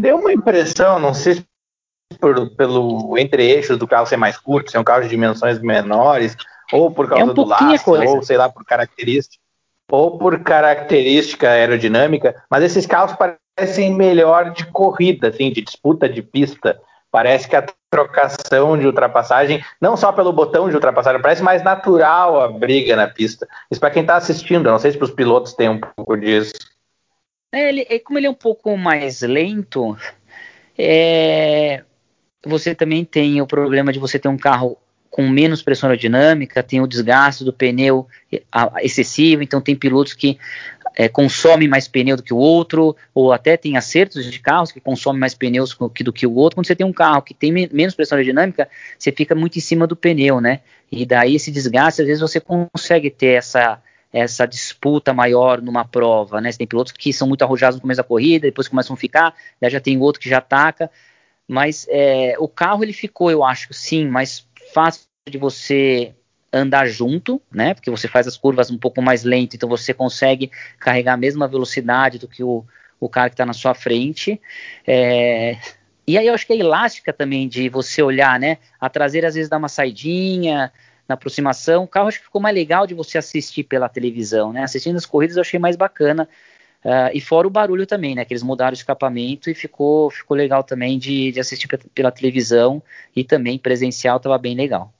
Deu 0.00 0.16
uma 0.16 0.32
impressão, 0.32 0.98
não 0.98 1.14
sei 1.14 1.34
se 1.34 1.46
por, 2.18 2.50
pelo 2.56 3.16
entre-eixos 3.16 3.78
do 3.78 3.86
carro 3.86 4.06
ser 4.06 4.16
mais 4.16 4.36
curto, 4.36 4.70
ser 4.70 4.78
um 4.78 4.84
carro 4.84 5.02
de 5.02 5.08
dimensões 5.08 5.60
menores, 5.60 6.36
ou 6.72 6.90
por 6.90 7.08
causa 7.08 7.22
é 7.22 7.26
um 7.26 7.34
do 7.34 7.44
laço, 7.44 7.84
coisa. 7.84 8.04
ou 8.04 8.22
sei 8.22 8.36
lá, 8.36 8.48
por 8.48 8.64
características 8.64 9.38
ou 9.90 10.18
por 10.18 10.40
característica 10.40 11.50
aerodinâmica, 11.50 12.44
mas 12.48 12.62
esses 12.62 12.86
carros 12.86 13.16
parecem 13.16 13.92
melhor 13.94 14.52
de 14.52 14.64
corrida, 14.66 15.28
assim, 15.28 15.50
de 15.52 15.62
disputa 15.62 16.08
de 16.08 16.22
pista. 16.22 16.80
Parece 17.10 17.48
que 17.48 17.56
a 17.56 17.66
trocação 17.90 18.78
de 18.78 18.86
ultrapassagem, 18.86 19.62
não 19.80 19.96
só 19.96 20.12
pelo 20.12 20.32
botão 20.32 20.68
de 20.68 20.74
ultrapassagem, 20.74 21.20
parece 21.20 21.42
mais 21.42 21.62
natural 21.62 22.40
a 22.40 22.48
briga 22.48 22.94
na 22.94 23.08
pista. 23.08 23.48
Isso 23.70 23.80
para 23.80 23.90
quem 23.90 24.02
está 24.02 24.16
assistindo, 24.16 24.70
não 24.70 24.78
sei 24.78 24.92
se 24.92 25.02
os 25.02 25.10
pilotos 25.10 25.52
têm 25.54 25.68
um 25.68 25.80
pouco 25.80 26.16
disso. 26.16 26.52
É, 27.52 27.68
ele, 27.68 27.84
é, 27.90 27.98
como 27.98 28.18
ele 28.18 28.28
é 28.28 28.30
um 28.30 28.34
pouco 28.34 28.76
mais 28.76 29.22
lento, 29.22 29.96
é, 30.78 31.82
você 32.46 32.74
também 32.76 33.04
tem 33.04 33.42
o 33.42 33.46
problema 33.46 33.92
de 33.92 33.98
você 33.98 34.20
ter 34.20 34.28
um 34.28 34.38
carro 34.38 34.78
com 35.10 35.28
menos 35.28 35.60
pressão 35.60 35.90
aerodinâmica, 35.90 36.62
tem 36.62 36.80
o 36.80 36.86
desgaste 36.86 37.44
do 37.44 37.52
pneu 37.52 38.06
excessivo, 38.80 39.42
então 39.42 39.60
tem 39.60 39.74
pilotos 39.74 40.14
que 40.14 40.38
é, 41.00 41.08
consome 41.08 41.66
mais 41.66 41.88
pneu 41.88 42.14
do 42.14 42.22
que 42.22 42.34
o 42.34 42.36
outro, 42.36 42.94
ou 43.14 43.32
até 43.32 43.56
tem 43.56 43.74
acertos 43.74 44.30
de 44.30 44.38
carros 44.38 44.70
que 44.70 44.78
consomem 44.78 45.18
mais 45.18 45.32
pneus 45.32 45.74
do 45.74 46.12
que, 46.12 46.26
o 46.26 46.34
outro. 46.34 46.56
Quando 46.56 46.66
você 46.66 46.76
tem 46.76 46.86
um 46.86 46.92
carro 46.92 47.22
que 47.22 47.32
tem 47.32 47.50
menos 47.50 47.94
pressão 47.94 48.18
aerodinâmica, 48.18 48.68
você 48.98 49.10
fica 49.10 49.34
muito 49.34 49.56
em 49.56 49.62
cima 49.62 49.86
do 49.86 49.96
pneu, 49.96 50.42
né? 50.42 50.60
E 50.92 51.06
daí 51.06 51.36
esse 51.36 51.50
desgaste, 51.50 52.02
às 52.02 52.06
vezes 52.06 52.20
você 52.20 52.38
consegue 52.38 53.08
ter 53.08 53.38
essa, 53.38 53.82
essa 54.12 54.44
disputa 54.44 55.14
maior 55.14 55.62
numa 55.62 55.86
prova, 55.86 56.38
né? 56.38 56.52
Você 56.52 56.58
tem 56.58 56.66
pilotos 56.66 56.92
que 56.92 57.14
são 57.14 57.26
muito 57.26 57.40
arrojados 57.40 57.76
no 57.76 57.80
começo 57.80 58.02
da 58.02 58.04
corrida, 58.04 58.46
depois 58.46 58.68
começam 58.68 58.92
a 58.92 58.96
ficar, 58.98 59.34
daí 59.58 59.70
já 59.70 59.80
tem 59.80 59.98
outro 59.98 60.20
que 60.20 60.28
já 60.28 60.36
ataca. 60.36 60.90
Mas 61.48 61.86
é, 61.88 62.34
o 62.38 62.46
carro 62.46 62.84
ele 62.84 62.92
ficou, 62.92 63.30
eu 63.30 63.42
acho, 63.42 63.72
sim, 63.72 64.06
mais 64.06 64.46
fácil 64.74 65.06
de 65.30 65.38
você 65.38 66.14
andar 66.52 66.86
junto, 66.86 67.40
né? 67.50 67.74
Porque 67.74 67.90
você 67.90 68.08
faz 68.08 68.26
as 68.26 68.36
curvas 68.36 68.70
um 68.70 68.78
pouco 68.78 69.00
mais 69.00 69.24
lento, 69.24 69.54
então 69.54 69.68
você 69.68 69.94
consegue 69.94 70.50
carregar 70.78 71.14
a 71.14 71.16
mesma 71.16 71.46
velocidade 71.46 72.18
do 72.18 72.26
que 72.26 72.42
o, 72.42 72.64
o 72.98 73.08
cara 73.08 73.28
que 73.28 73.34
está 73.34 73.46
na 73.46 73.52
sua 73.52 73.74
frente. 73.74 74.40
É, 74.86 75.56
e 76.06 76.18
aí 76.18 76.26
eu 76.26 76.34
acho 76.34 76.46
que 76.46 76.52
é 76.52 76.56
elástica 76.56 77.12
também 77.12 77.48
de 77.48 77.68
você 77.68 78.02
olhar, 78.02 78.38
né? 78.38 78.58
A 78.80 78.88
traseira 78.88 79.28
às 79.28 79.34
vezes 79.34 79.48
dá 79.48 79.56
uma 79.56 79.68
saidinha 79.68 80.72
na 81.08 81.14
aproximação. 81.14 81.84
O 81.84 81.88
carro 81.88 82.08
acho 82.08 82.18
que 82.18 82.24
ficou 82.24 82.40
mais 82.40 82.54
legal 82.54 82.86
de 82.86 82.94
você 82.94 83.16
assistir 83.16 83.64
pela 83.64 83.88
televisão, 83.88 84.52
né? 84.52 84.64
Assistindo 84.64 84.96
as 84.96 85.06
corridas 85.06 85.36
eu 85.36 85.42
achei 85.42 85.58
mais 85.58 85.76
bacana. 85.76 86.28
Uh, 86.82 87.12
e 87.12 87.20
fora 87.20 87.46
o 87.46 87.50
barulho 87.50 87.86
também, 87.86 88.14
né? 88.14 88.24
Que 88.24 88.32
eles 88.32 88.42
mudaram 88.42 88.72
o 88.72 88.74
escapamento 88.74 89.50
e 89.50 89.54
ficou, 89.54 90.10
ficou 90.10 90.36
legal 90.36 90.64
também 90.64 90.98
de, 90.98 91.30
de 91.30 91.38
assistir 91.38 91.68
pela 91.94 92.10
televisão 92.10 92.82
e 93.14 93.22
também 93.22 93.58
presencial 93.58 94.16
estava 94.16 94.38
bem 94.38 94.56
legal. 94.56 94.92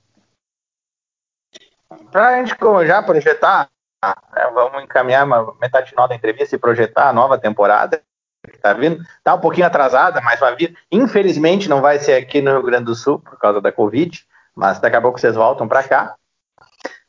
Para 2.11 2.29
a 2.29 2.37
gente 2.37 2.57
já 2.87 3.03
projetar, 3.03 3.69
né, 4.03 4.51
vamos 4.53 4.83
encaminhar 4.83 5.25
uma 5.25 5.55
metade 5.61 5.91
final 5.91 6.09
da 6.09 6.15
entrevista 6.15 6.57
e 6.57 6.59
projetar 6.59 7.09
a 7.09 7.13
nova 7.13 7.39
temporada 7.39 8.01
que 8.45 8.57
está 8.57 8.73
vindo. 8.73 9.01
Está 9.19 9.35
um 9.35 9.41
pouquinho 9.41 9.67
atrasada, 9.67 10.21
mas 10.21 10.41
vai 10.41 10.57
vir. 10.57 10.77
Infelizmente 10.91 11.69
não 11.69 11.81
vai 11.81 11.99
ser 11.99 12.15
aqui 12.15 12.41
no 12.41 12.53
Rio 12.53 12.63
Grande 12.63 12.85
do 12.85 12.95
Sul 12.95 13.19
por 13.19 13.39
causa 13.39 13.61
da 13.61 13.71
Covid, 13.71 14.25
mas 14.55 14.79
daqui 14.81 14.97
a 14.97 15.01
pouco 15.01 15.21
vocês 15.21 15.35
voltam 15.35 15.69
para 15.69 15.83
cá. 15.83 16.15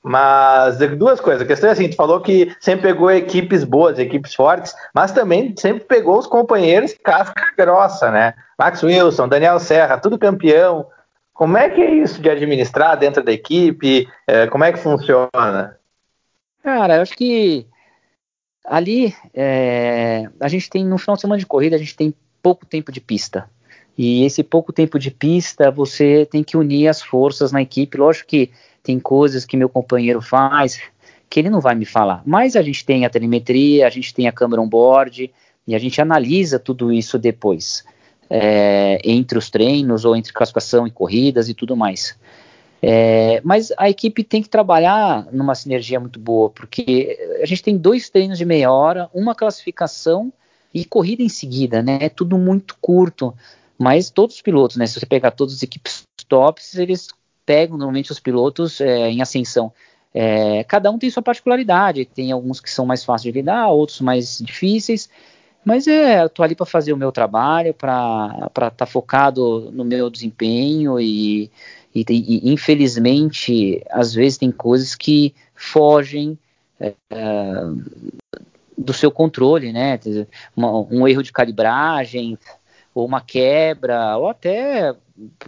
Mas 0.04 0.78
duas 0.98 1.20
coisas. 1.22 1.44
A 1.44 1.46
questão 1.46 1.70
é 1.70 1.74
assim, 1.74 1.90
tu 1.90 1.96
falou 1.96 2.22
que 2.22 2.56
sempre 2.60 2.88
pegou 2.88 3.12
equipes 3.12 3.64
boas, 3.64 4.00
equipes 4.00 4.34
fortes, 4.34 4.76
mas 4.94 5.12
também 5.12 5.56
sempre 5.56 5.84
pegou 5.84 6.18
os 6.18 6.26
companheiros 6.26 6.96
casca 7.04 7.54
grossa, 7.56 8.10
né? 8.10 8.34
Max 8.58 8.82
Wilson, 8.82 9.28
Daniel 9.28 9.60
Serra, 9.60 10.00
tudo 10.00 10.18
campeão. 10.18 10.88
Como 11.34 11.58
é 11.58 11.70
que 11.70 11.82
é 11.82 11.94
isso 11.96 12.22
de 12.22 12.30
administrar 12.30 12.98
dentro 12.98 13.24
da 13.24 13.32
equipe? 13.32 14.08
É, 14.28 14.48
como 14.48 14.64
é 14.64 14.72
que 14.72 14.80
funciona? 14.80 15.78
Cara, 16.64 16.98
eu 16.98 17.02
acho 17.02 17.16
que 17.16 17.66
ali 18.66 19.16
é, 19.34 20.30
a 20.40 20.48
gente 20.48 20.70
tem 20.70 20.86
no 20.86 20.98
final 20.98 21.16
de 21.16 21.22
semana 21.22 21.40
de 21.40 21.46
corrida 21.46 21.76
a 21.76 21.80
gente 21.80 21.96
tem 21.96 22.14
pouco 22.44 22.66
tempo 22.66 22.92
de 22.92 23.02
pista 23.02 23.50
e 23.98 24.24
esse 24.24 24.44
pouco 24.44 24.72
tempo 24.72 24.98
de 25.00 25.12
pista 25.12 25.72
você 25.72 26.26
tem 26.26 26.44
que 26.44 26.56
unir 26.56 26.88
as 26.88 27.02
forças 27.02 27.52
na 27.52 27.62
equipe. 27.62 27.98
Lógico 27.98 28.30
que 28.30 28.52
tem 28.84 29.00
coisas 29.00 29.46
que 29.46 29.58
meu 29.58 29.70
companheiro 29.70 30.22
faz 30.22 30.82
que 31.30 31.40
ele 31.40 31.50
não 31.50 31.62
vai 31.62 31.76
me 31.76 31.86
falar, 31.86 32.22
mas 32.26 32.58
a 32.58 32.62
gente 32.62 32.86
tem 32.86 33.06
a 33.06 33.10
telemetria, 33.10 33.88
a 33.88 33.90
gente 33.90 34.14
tem 34.14 34.28
a 34.28 34.34
câmera 34.34 34.62
on 34.62 34.68
board 34.68 35.32
e 35.66 35.74
a 35.74 35.80
gente 35.80 36.02
analisa 36.02 36.60
tudo 36.60 36.92
isso 36.92 37.18
depois 37.18 37.86
é, 38.34 39.02
entre 39.04 39.38
os 39.38 39.50
treinos 39.50 40.06
ou 40.06 40.16
entre 40.16 40.32
classificação 40.32 40.88
e 40.88 40.92
corridas 40.92 41.50
e 41.50 41.54
tudo 41.54 41.76
mais. 41.76 42.18
É, 42.82 43.42
mas 43.44 43.72
a 43.78 43.90
equipe 43.90 44.24
tem 44.24 44.42
que 44.42 44.50
trabalhar 44.50 45.28
numa 45.32 45.54
sinergia 45.54 46.00
muito 46.00 46.18
boa, 46.18 46.50
porque 46.50 47.20
a 47.42 47.46
gente 47.46 47.62
tem 47.62 47.78
dois 47.78 48.10
treinos 48.10 48.38
de 48.38 48.46
meia 48.46 48.72
hora, 48.72 49.10
uma 49.14 49.36
classificação 49.36 50.32
e 50.74 50.86
corrida 50.86 51.22
em 51.22 51.30
seguida, 51.30 51.84
né? 51.84 52.00
É 52.02 52.10
tudo 52.10 52.38
muito 52.38 52.78
curto. 52.80 53.36
Mas 53.78 54.10
todos 54.10 54.38
os 54.38 54.42
pilotos, 54.42 54.78
né? 54.78 54.86
Se 54.86 55.00
você 55.00 55.06
pegar 55.06 55.32
todas 55.32 55.56
as 55.56 55.64
equipes 55.64 56.04
tops, 56.28 56.76
eles 56.76 57.10
pegam 57.46 57.78
normalmente 57.78 58.12
os 58.12 58.20
pilotos 58.20 58.80
é, 58.80 59.10
em 59.10 59.22
ascensão. 59.22 59.74
É, 60.14 60.64
cada 60.64 60.90
um 60.90 60.98
tem 60.98 61.10
sua 61.10 61.24
particularidade, 61.24 62.06
tem 62.06 62.32
alguns 62.32 62.60
que 62.60 62.70
são 62.70 62.86
mais 62.86 63.04
fáceis 63.04 63.34
de 63.34 63.40
lidar, 63.40 63.68
outros 63.70 64.00
mais 64.00 64.40
difíceis. 64.40 65.10
Mas 65.64 65.88
é, 65.88 66.24
eu 66.24 66.30
tô 66.30 66.42
ali 66.42 66.56
para 66.56 66.66
fazer 66.66 66.92
o 66.92 66.98
meu 66.98 67.12
trabalho, 67.12 67.74
para 67.74 68.48
estar 68.48 68.72
tá 68.72 68.86
focado 68.86 69.70
no 69.72 69.86
meu 69.86 70.10
desempenho 70.10 71.00
e, 71.00 71.52
e, 71.94 72.04
e, 72.10 72.52
infelizmente 72.52 73.82
às 73.90 74.14
vezes 74.14 74.40
tem 74.40 74.52
coisas 74.52 74.96
que 74.96 75.36
fogem 75.54 76.38
é, 76.80 76.94
do 78.76 78.94
seu 78.94 79.12
controle, 79.12 79.72
né? 79.72 80.00
Um 80.58 81.08
erro 81.08 81.22
de 81.22 81.32
calibragem 81.32 82.38
ou 82.94 83.06
uma 83.06 83.22
quebra 83.22 84.18
ou 84.18 84.30
até 84.30 84.96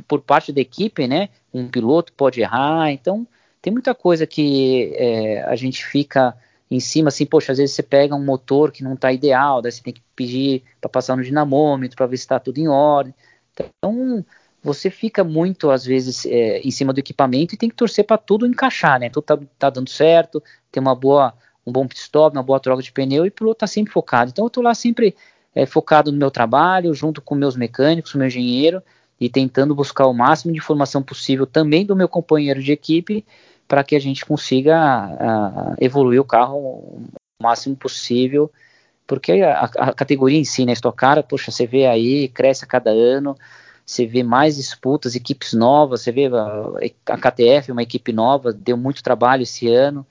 por 0.07 0.21
parte 0.21 0.51
da 0.51 0.61
equipe, 0.61 1.07
né? 1.07 1.29
Um 1.51 1.67
piloto 1.67 2.13
pode 2.13 2.39
errar, 2.39 2.91
então 2.91 3.27
tem 3.61 3.73
muita 3.73 3.95
coisa 3.95 4.27
que 4.27 4.93
é, 4.95 5.41
a 5.43 5.55
gente 5.55 5.83
fica 5.83 6.35
em 6.75 6.79
cima, 6.79 7.09
assim, 7.09 7.25
poxa, 7.25 7.51
às 7.51 7.57
vezes 7.57 7.75
você 7.75 7.83
pega 7.83 8.15
um 8.15 8.23
motor 8.23 8.71
que 8.71 8.83
não 8.83 8.93
está 8.93 9.11
ideal, 9.11 9.61
daí 9.61 9.71
você 9.71 9.83
tem 9.83 9.93
que 9.93 10.01
pedir 10.15 10.63
para 10.81 10.89
passar 10.89 11.15
no 11.15 11.23
dinamômetro 11.23 11.95
para 11.95 12.07
ver 12.07 12.17
se 12.17 12.23
está 12.23 12.39
tudo 12.39 12.57
em 12.57 12.67
ordem. 12.67 13.13
Então, 13.53 14.25
você 14.63 14.89
fica 14.89 15.23
muito, 15.23 15.69
às 15.69 15.85
vezes, 15.85 16.25
é, 16.25 16.59
em 16.59 16.71
cima 16.71 16.93
do 16.93 16.99
equipamento 16.99 17.53
e 17.53 17.57
tem 17.57 17.69
que 17.69 17.75
torcer 17.75 18.05
para 18.05 18.17
tudo 18.17 18.47
encaixar, 18.47 18.99
né? 18.99 19.09
Tudo 19.09 19.23
tá, 19.23 19.39
tá, 19.59 19.69
dando 19.69 19.89
certo, 19.89 20.41
tem 20.71 20.81
uma 20.81 20.95
boa, 20.95 21.33
um 21.65 21.71
bom 21.71 21.85
pit 21.85 22.01
stop, 22.01 22.35
uma 22.35 22.43
boa 22.43 22.59
troca 22.59 22.81
de 22.81 22.91
pneu 22.91 23.25
e 23.25 23.29
o 23.29 23.31
piloto 23.31 23.59
tá 23.59 23.67
sempre 23.67 23.93
focado. 23.93 24.31
Então, 24.31 24.45
eu 24.45 24.49
tô 24.49 24.61
lá 24.61 24.73
sempre 24.73 25.15
é, 25.53 25.65
focado 25.65 26.11
no 26.11 26.17
meu 26.17 26.31
trabalho, 26.31 26.93
junto 26.93 27.21
com 27.21 27.35
meus 27.35 27.55
mecânicos, 27.55 28.15
meu 28.15 28.27
engenheiro, 28.27 28.81
e 29.19 29.29
tentando 29.29 29.75
buscar 29.75 30.07
o 30.07 30.13
máximo 30.13 30.51
de 30.51 30.59
informação 30.59 31.03
possível 31.03 31.45
também 31.45 31.85
do 31.85 31.95
meu 31.95 32.07
companheiro 32.07 32.61
de 32.61 32.71
equipe 32.71 33.25
para 33.73 33.83
que 33.83 33.95
a 33.95 33.99
gente 33.99 34.23
consiga 34.23 34.77
a, 34.77 35.75
evoluir 35.81 36.21
o 36.21 36.23
carro 36.23 36.59
o 36.59 37.07
máximo 37.41 37.75
possível, 37.75 38.51
porque 39.07 39.41
a, 39.41 39.63
a 39.63 39.93
categoria 39.95 40.37
em 40.37 40.45
si, 40.45 40.63
né, 40.63 40.73
Stock 40.73 40.95
Car, 40.95 41.23
poxa, 41.23 41.49
você 41.49 41.65
vê 41.65 41.87
aí, 41.87 42.27
cresce 42.27 42.65
a 42.65 42.67
cada 42.67 42.91
ano, 42.91 43.35
você 43.83 44.05
vê 44.05 44.21
mais 44.21 44.57
disputas, 44.57 45.15
equipes 45.15 45.53
novas, 45.53 46.01
você 46.01 46.11
vê 46.11 46.27
a, 46.27 47.13
a 47.13 47.17
KTF, 47.17 47.71
uma 47.71 47.81
equipe 47.81 48.13
nova, 48.13 48.53
deu 48.53 48.77
muito 48.77 49.01
trabalho 49.01 49.41
esse 49.41 49.67
ano, 49.67 50.05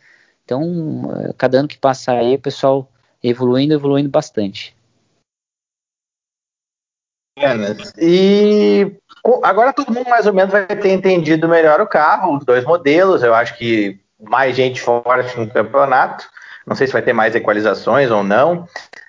então, 0.45 1.03
cada 1.39 1.61
ano 1.61 1.69
que 1.69 1.79
passa 1.79 2.11
aí, 2.11 2.35
o 2.35 2.41
pessoal 2.41 2.91
evoluindo, 3.23 3.75
evoluindo 3.75 4.11
bastante. 4.11 4.75
E 7.97 8.93
Agora 9.43 9.73
todo 9.73 9.93
mundo 9.93 10.09
mais 10.09 10.27
ou 10.27 10.33
menos 10.33 10.51
vai 10.51 10.67
ter 10.67 10.91
entendido 10.91 11.49
melhor 11.49 11.81
o 11.81 11.87
carro, 11.87 12.37
os 12.37 12.45
dois 12.45 12.65
modelos. 12.65 13.23
Eu 13.23 13.35
acho 13.35 13.57
que 13.57 14.01
mais 14.21 14.57
gente 14.57 14.81
forte 14.81 15.39
no 15.39 15.49
campeonato. 15.49 16.29
Não 16.67 16.75
sei 16.75 16.87
se 16.87 16.93
vai 16.93 17.03
ter 17.03 17.13
mais 17.13 17.35
equalizações 17.35 18.11
ou 18.11 18.23
não. 18.23 18.67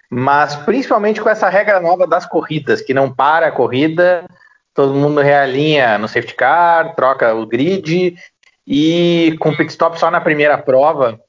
Mas 0.10 0.56
principalmente 0.56 1.20
com 1.20 1.30
essa 1.30 1.50
regra 1.50 1.80
nova 1.80 2.06
das 2.06 2.26
corridas, 2.26 2.82
que 2.82 2.94
não 2.94 3.12
para 3.12 3.48
a 3.48 3.52
corrida, 3.52 4.26
todo 4.74 4.94
mundo 4.94 5.22
realinha 5.22 5.98
no 5.98 6.08
safety 6.08 6.36
car, 6.36 6.94
troca 6.96 7.34
o 7.34 7.48
grid 7.48 8.16
e 8.68 9.36
com 9.40 9.56
pit 9.56 9.72
stop 9.72 10.00
só 10.00 10.12
na 10.12 10.22
primeira 10.22 10.58
prova. 10.58 11.20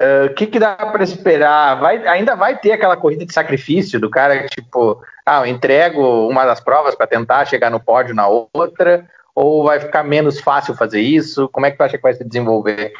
O 0.00 0.26
uh, 0.26 0.34
que, 0.34 0.46
que 0.46 0.58
dá 0.58 0.74
para 0.76 1.04
esperar? 1.04 1.78
Vai, 1.78 2.06
ainda 2.08 2.34
vai 2.34 2.58
ter 2.58 2.72
aquela 2.72 2.96
corrida 2.96 3.26
de 3.26 3.34
sacrifício 3.34 4.00
do 4.00 4.08
cara 4.08 4.44
que, 4.44 4.48
tipo, 4.48 4.98
ah, 5.26 5.40
eu 5.40 5.46
entrego 5.46 6.26
uma 6.26 6.46
das 6.46 6.58
provas 6.58 6.94
para 6.94 7.06
tentar 7.06 7.44
chegar 7.44 7.70
no 7.70 7.78
pódio 7.78 8.14
na 8.14 8.26
outra, 8.26 9.06
ou 9.34 9.64
vai 9.64 9.78
ficar 9.78 10.02
menos 10.02 10.40
fácil 10.40 10.74
fazer 10.74 11.02
isso? 11.02 11.50
Como 11.50 11.66
é 11.66 11.70
que 11.70 11.76
tu 11.76 11.82
acha 11.82 11.98
que 11.98 12.02
vai 12.02 12.14
se 12.14 12.24
desenvolver? 12.24 12.94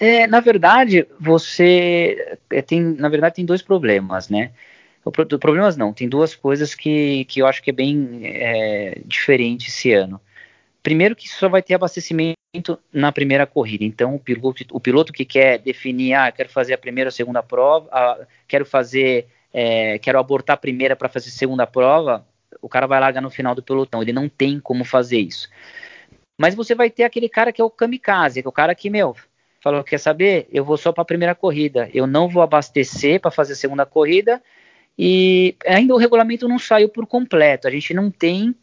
É, 0.00 0.26
na 0.26 0.40
verdade, 0.40 1.06
você 1.18 2.38
é, 2.50 2.60
tem, 2.60 2.80
na 2.80 3.08
verdade, 3.08 3.36
tem 3.36 3.44
dois 3.44 3.62
problemas, 3.62 4.28
né? 4.28 4.50
O, 5.04 5.10
problemas 5.12 5.76
não, 5.76 5.92
tem 5.92 6.08
duas 6.08 6.34
coisas 6.34 6.74
que, 6.74 7.24
que 7.26 7.40
eu 7.40 7.46
acho 7.46 7.62
que 7.62 7.70
é 7.70 7.72
bem 7.72 8.20
é, 8.24 9.00
diferente 9.04 9.68
esse 9.68 9.92
ano. 9.92 10.20
Primeiro 10.86 11.16
que 11.16 11.28
só 11.28 11.48
vai 11.48 11.60
ter 11.60 11.74
abastecimento 11.74 12.36
na 12.92 13.10
primeira 13.10 13.44
corrida. 13.44 13.82
Então, 13.82 14.14
o 14.14 14.20
piloto, 14.20 14.64
o 14.70 14.78
piloto 14.78 15.12
que 15.12 15.24
quer 15.24 15.58
definir, 15.58 16.14
ah, 16.14 16.30
quero 16.30 16.48
fazer 16.48 16.74
a 16.74 16.78
primeira 16.78 17.08
ou 17.08 17.10
a 17.10 17.12
segunda 17.12 17.42
prova, 17.42 17.88
ah, 17.90 18.24
quero 18.46 18.64
fazer 18.64 19.26
é, 19.52 19.98
quero 19.98 20.16
abortar 20.16 20.54
a 20.54 20.56
primeira 20.56 20.94
para 20.94 21.08
fazer 21.08 21.30
a 21.30 21.32
segunda 21.32 21.66
prova, 21.66 22.24
o 22.62 22.68
cara 22.68 22.86
vai 22.86 23.00
largar 23.00 23.20
no 23.20 23.30
final 23.30 23.52
do 23.52 23.64
pelotão. 23.64 24.00
Ele 24.00 24.12
não 24.12 24.28
tem 24.28 24.60
como 24.60 24.84
fazer 24.84 25.18
isso. 25.18 25.48
Mas 26.38 26.54
você 26.54 26.72
vai 26.72 26.88
ter 26.88 27.02
aquele 27.02 27.28
cara 27.28 27.52
que 27.52 27.60
é 27.60 27.64
o 27.64 27.70
kamikaze, 27.70 28.40
que 28.40 28.46
é 28.46 28.48
o 28.48 28.52
cara 28.52 28.72
que, 28.72 28.88
meu, 28.88 29.16
falou: 29.60 29.82
quer 29.82 29.98
saber? 29.98 30.46
Eu 30.52 30.64
vou 30.64 30.76
só 30.76 30.92
para 30.92 31.02
a 31.02 31.04
primeira 31.04 31.34
corrida. 31.34 31.90
Eu 31.92 32.06
não 32.06 32.28
vou 32.28 32.44
abastecer 32.44 33.20
para 33.20 33.32
fazer 33.32 33.54
a 33.54 33.56
segunda 33.56 33.84
corrida. 33.84 34.40
E 34.96 35.56
ainda 35.66 35.92
o 35.94 35.98
regulamento 35.98 36.46
não 36.46 36.60
saiu 36.60 36.88
por 36.88 37.08
completo. 37.08 37.66
A 37.66 37.72
gente 37.72 37.92
não 37.92 38.08
tem 38.08 38.54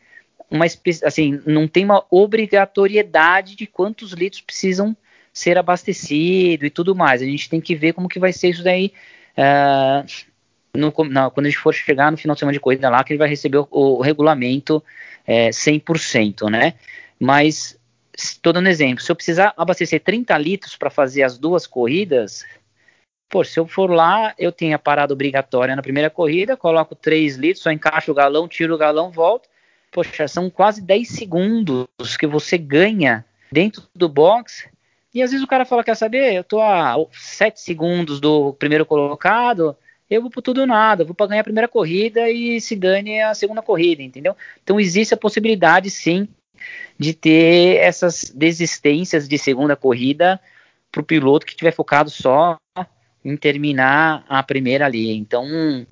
uma 0.53 0.65
assim, 1.03 1.41
não 1.47 1.67
tem 1.67 1.83
uma 1.83 2.05
obrigatoriedade 2.11 3.55
de 3.55 3.65
quantos 3.65 4.11
litros 4.11 4.39
precisam 4.39 4.95
ser 5.33 5.57
abastecidos 5.57 6.67
e 6.67 6.69
tudo 6.69 6.93
mais. 6.93 7.23
A 7.23 7.25
gente 7.25 7.49
tem 7.49 7.59
que 7.59 7.75
ver 7.75 7.93
como 7.93 8.07
que 8.07 8.19
vai 8.19 8.31
ser 8.31 8.49
isso 8.49 8.63
daí 8.63 8.93
uh, 9.35 10.05
no, 10.77 10.93
não, 11.09 11.29
quando 11.31 11.47
a 11.47 11.49
gente 11.49 11.59
for 11.59 11.73
chegar 11.73 12.11
no 12.11 12.17
final 12.17 12.35
de 12.35 12.39
semana 12.39 12.53
de 12.53 12.59
corrida 12.59 12.87
lá, 12.87 13.03
que 13.03 13.13
ele 13.13 13.17
vai 13.17 13.27
receber 13.27 13.57
o, 13.57 13.67
o 13.71 14.01
regulamento 14.01 14.83
é, 15.25 15.49
100%, 15.49 16.49
né? 16.51 16.75
Mas, 17.19 17.79
estou 18.15 18.53
dando 18.53 18.69
exemplo, 18.69 19.03
se 19.03 19.11
eu 19.11 19.15
precisar 19.15 19.53
abastecer 19.57 20.01
30 20.01 20.37
litros 20.37 20.75
para 20.75 20.91
fazer 20.91 21.23
as 21.23 21.35
duas 21.37 21.65
corridas, 21.65 22.45
pô, 23.27 23.43
se 23.43 23.59
eu 23.59 23.65
for 23.65 23.89
lá, 23.89 24.35
eu 24.37 24.51
tenho 24.51 24.75
a 24.75 24.79
parada 24.79 25.13
obrigatória 25.13 25.75
na 25.75 25.81
primeira 25.81 26.11
corrida, 26.11 26.55
coloco 26.55 26.93
3 26.95 27.37
litros, 27.37 27.63
só 27.63 27.71
encaixo 27.71 28.11
o 28.11 28.15
galão, 28.15 28.47
tiro 28.47 28.75
o 28.75 28.77
galão, 28.77 29.09
volto. 29.09 29.49
Poxa, 29.93 30.27
são 30.27 30.49
quase 30.49 30.81
10 30.81 31.07
segundos 31.07 32.17
que 32.19 32.25
você 32.25 32.57
ganha 32.57 33.23
dentro 33.51 33.83
do 33.95 34.09
box. 34.09 34.67
E 35.13 35.21
às 35.21 35.29
vezes 35.29 35.43
o 35.43 35.47
cara 35.47 35.63
fala, 35.63 35.83
quer 35.83 35.95
saber, 35.95 36.33
eu 36.33 36.43
tô 36.43 36.59
a 36.59 36.95
7 37.11 37.61
segundos 37.61 38.19
do 38.19 38.53
primeiro 38.53 38.85
colocado, 38.85 39.77
eu 40.09 40.21
vou 40.21 40.31
por 40.31 40.41
tudo 40.41 40.61
ou 40.61 40.67
nada, 40.67 41.05
vou 41.05 41.13
para 41.13 41.27
ganhar 41.27 41.41
a 41.41 41.43
primeira 41.43 41.67
corrida 41.67 42.27
e 42.29 42.59
se 42.59 42.75
dane 42.75 43.21
a 43.21 43.35
segunda 43.35 43.61
corrida, 43.61 44.01
entendeu? 44.01 44.35
Então 44.63 44.79
existe 44.79 45.13
a 45.13 45.17
possibilidade, 45.17 45.91
sim, 45.91 46.27
de 46.97 47.13
ter 47.13 47.77
essas 47.77 48.31
desistências 48.33 49.27
de 49.27 49.37
segunda 49.37 49.75
corrida 49.75 50.39
para 50.91 51.01
o 51.01 51.05
piloto 51.05 51.45
que 51.45 51.51
estiver 51.51 51.71
focado 51.71 52.09
só 52.09 52.57
em 53.23 53.37
terminar 53.37 54.25
a 54.27 54.41
primeira 54.41 54.85
ali. 54.85 55.15
Então, 55.15 55.85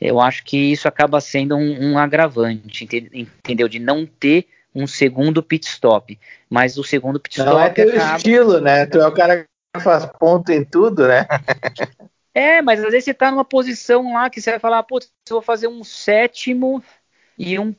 eu 0.00 0.20
acho 0.20 0.44
que 0.44 0.56
isso 0.56 0.86
acaba 0.86 1.20
sendo 1.20 1.56
um, 1.56 1.92
um 1.92 1.98
agravante, 1.98 2.84
entendeu? 2.84 3.68
De 3.68 3.78
não 3.78 4.06
ter 4.06 4.46
um 4.74 4.86
segundo 4.86 5.42
pit 5.42 5.66
stop. 5.66 6.18
Mas 6.48 6.78
o 6.78 6.84
segundo 6.84 7.18
pit 7.18 7.38
stop. 7.38 7.50
Não 7.50 7.60
é 7.60 7.70
teu 7.70 7.88
acaba... 7.88 8.16
estilo, 8.16 8.60
né? 8.60 8.86
Tu 8.86 8.98
é 9.00 9.06
o 9.06 9.12
cara 9.12 9.44
que 9.74 9.82
faz 9.82 10.06
ponto 10.18 10.50
em 10.50 10.64
tudo, 10.64 11.06
né? 11.06 11.26
É, 12.34 12.62
mas 12.62 12.78
às 12.78 12.92
vezes 12.92 13.06
você 13.06 13.14
tá 13.14 13.32
numa 13.32 13.44
posição 13.44 14.12
lá 14.12 14.30
que 14.30 14.40
você 14.40 14.50
vai 14.50 14.60
falar, 14.60 14.84
putz, 14.84 15.10
eu 15.28 15.36
vou 15.36 15.42
fazer 15.42 15.66
um 15.66 15.82
sétimo 15.82 16.80
e 17.36 17.58
um 17.58 17.74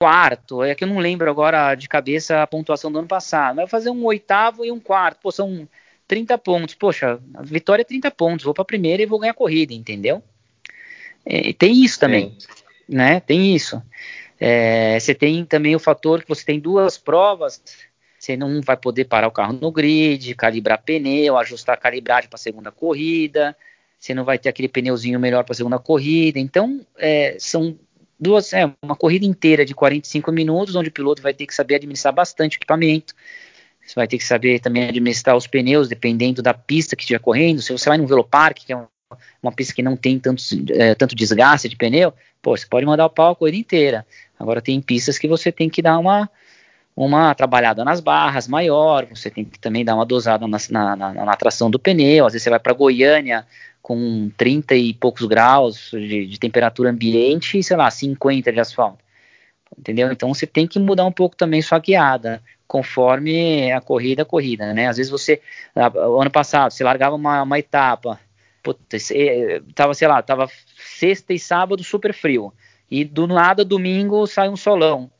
quarto. 0.00 0.62
É 0.62 0.72
que 0.72 0.84
eu 0.84 0.88
não 0.88 0.98
lembro 0.98 1.28
agora 1.28 1.74
de 1.74 1.88
cabeça 1.88 2.40
a 2.40 2.46
pontuação 2.46 2.92
do 2.92 3.00
ano 3.00 3.08
passado. 3.08 3.56
Mas 3.56 3.64
vou 3.64 3.68
fazer 3.68 3.90
um 3.90 4.04
oitavo 4.04 4.64
e 4.64 4.70
um 4.70 4.78
quarto. 4.78 5.18
Pô, 5.20 5.32
são 5.32 5.68
30 6.06 6.38
pontos. 6.38 6.76
Poxa, 6.76 7.18
a 7.34 7.42
vitória 7.42 7.82
é 7.82 7.84
30 7.84 8.08
pontos. 8.12 8.44
Vou 8.44 8.54
para 8.54 8.62
a 8.62 8.66
primeira 8.66 9.02
e 9.02 9.06
vou 9.06 9.18
ganhar 9.18 9.32
a 9.32 9.34
corrida, 9.34 9.74
entendeu? 9.74 10.22
É, 11.24 11.52
tem 11.52 11.84
isso 11.84 11.98
também, 11.98 12.36
Sim. 12.38 12.48
né? 12.88 13.20
Tem 13.20 13.54
isso. 13.54 13.82
É, 14.38 14.98
você 14.98 15.14
tem 15.14 15.44
também 15.44 15.74
o 15.74 15.80
fator 15.80 16.22
que 16.22 16.28
você 16.28 16.44
tem 16.44 16.60
duas 16.60 16.98
provas. 16.98 17.62
Você 18.18 18.36
não 18.36 18.60
vai 18.60 18.76
poder 18.76 19.04
parar 19.04 19.28
o 19.28 19.32
carro 19.32 19.52
no 19.52 19.70
grid, 19.70 20.34
calibrar 20.34 20.82
pneu, 20.82 21.36
ajustar 21.36 21.74
a 21.74 21.78
calibragem 21.78 22.28
para 22.28 22.36
a 22.36 22.40
segunda 22.40 22.70
corrida 22.70 23.56
você 24.04 24.12
não 24.12 24.24
vai 24.24 24.38
ter 24.38 24.50
aquele 24.50 24.68
pneuzinho 24.68 25.18
melhor 25.18 25.44
para 25.44 25.52
a 25.52 25.56
segunda 25.56 25.78
corrida. 25.78 26.38
Então, 26.38 26.86
é, 26.98 27.36
são 27.38 27.78
duas, 28.20 28.52
é, 28.52 28.70
uma 28.82 28.94
corrida 28.94 29.24
inteira 29.24 29.64
de 29.64 29.74
45 29.74 30.30
minutos, 30.30 30.76
onde 30.76 30.90
o 30.90 30.92
piloto 30.92 31.22
vai 31.22 31.32
ter 31.32 31.46
que 31.46 31.54
saber 31.54 31.76
administrar 31.76 32.12
bastante 32.12 32.56
o 32.56 32.58
equipamento. 32.58 33.14
Você 33.82 33.94
vai 33.94 34.06
ter 34.06 34.18
que 34.18 34.24
saber 34.24 34.60
também 34.60 34.84
administrar 34.84 35.34
os 35.34 35.46
pneus, 35.46 35.88
dependendo 35.88 36.42
da 36.42 36.52
pista 36.52 36.94
que 36.94 37.02
estiver 37.02 37.18
correndo. 37.18 37.62
Se 37.62 37.72
você 37.72 37.88
vai 37.88 37.96
no 37.96 38.06
velopark, 38.06 38.58
que 38.58 38.74
é 38.74 38.76
uma, 38.76 38.90
uma 39.42 39.52
pista 39.52 39.74
que 39.74 39.82
não 39.82 39.96
tem 39.96 40.18
tanto, 40.18 40.42
é, 40.70 40.94
tanto 40.94 41.14
desgaste 41.14 41.68
de 41.68 41.76
pneu, 41.76 42.12
pô, 42.42 42.56
você 42.56 42.66
pode 42.66 42.86
mandar 42.86 43.06
o 43.06 43.10
pau 43.10 43.32
a 43.32 43.36
corrida 43.36 43.56
inteira. 43.56 44.06
Agora 44.38 44.60
tem 44.60 44.80
pistas 44.80 45.18
que 45.18 45.28
você 45.28 45.50
tem 45.50 45.68
que 45.68 45.80
dar 45.80 45.98
uma, 45.98 46.28
uma 46.96 47.34
trabalhada 47.34 47.84
nas 47.84 48.00
barras 48.00 48.46
maior, 48.46 49.06
você 49.06 49.30
tem 49.30 49.44
que 49.44 49.58
também 49.58 49.84
dar 49.84 49.94
uma 49.94 50.06
dosada 50.06 50.46
na, 50.46 50.58
na, 50.70 50.96
na, 50.96 51.12
na 51.12 51.36
tração 51.36 51.70
do 51.70 51.78
pneu. 51.78 52.26
Às 52.26 52.32
vezes 52.32 52.44
você 52.44 52.50
vai 52.50 52.58
para 52.58 52.72
Goiânia, 52.72 53.46
com 53.84 54.30
30 54.38 54.74
e 54.76 54.94
poucos 54.94 55.26
graus 55.26 55.90
de, 55.92 56.26
de, 56.26 56.38
temperatura 56.40 56.88
ambiente 56.88 57.58
e, 57.58 57.62
sei 57.62 57.76
lá, 57.76 57.90
50 57.90 58.50
de 58.50 58.58
asfalto. 58.58 59.04
Entendeu? 59.78 60.10
Então 60.10 60.32
você 60.32 60.46
tem 60.46 60.66
que 60.66 60.78
mudar 60.78 61.04
um 61.04 61.12
pouco 61.12 61.36
também 61.36 61.60
sua 61.60 61.78
guiada, 61.78 62.42
conforme 62.66 63.70
a 63.72 63.82
corrida 63.82 64.22
a 64.22 64.24
corrida, 64.24 64.72
né? 64.72 64.88
Às 64.88 64.96
vezes 64.96 65.10
você, 65.10 65.42
o 65.74 66.18
ano 66.18 66.30
passado, 66.30 66.70
você 66.70 66.82
largava 66.82 67.14
uma, 67.14 67.42
uma 67.42 67.58
etapa, 67.58 68.18
puta, 68.64 68.96
tava, 69.74 69.92
sei 69.94 70.08
lá, 70.08 70.22
tava 70.22 70.48
sexta 70.76 71.34
e 71.34 71.38
sábado 71.38 71.84
super 71.84 72.14
frio, 72.14 72.52
e 72.90 73.04
do 73.04 73.26
nada, 73.26 73.64
domingo, 73.64 74.26
sai 74.26 74.48
um 74.48 74.56
solão 74.56 75.10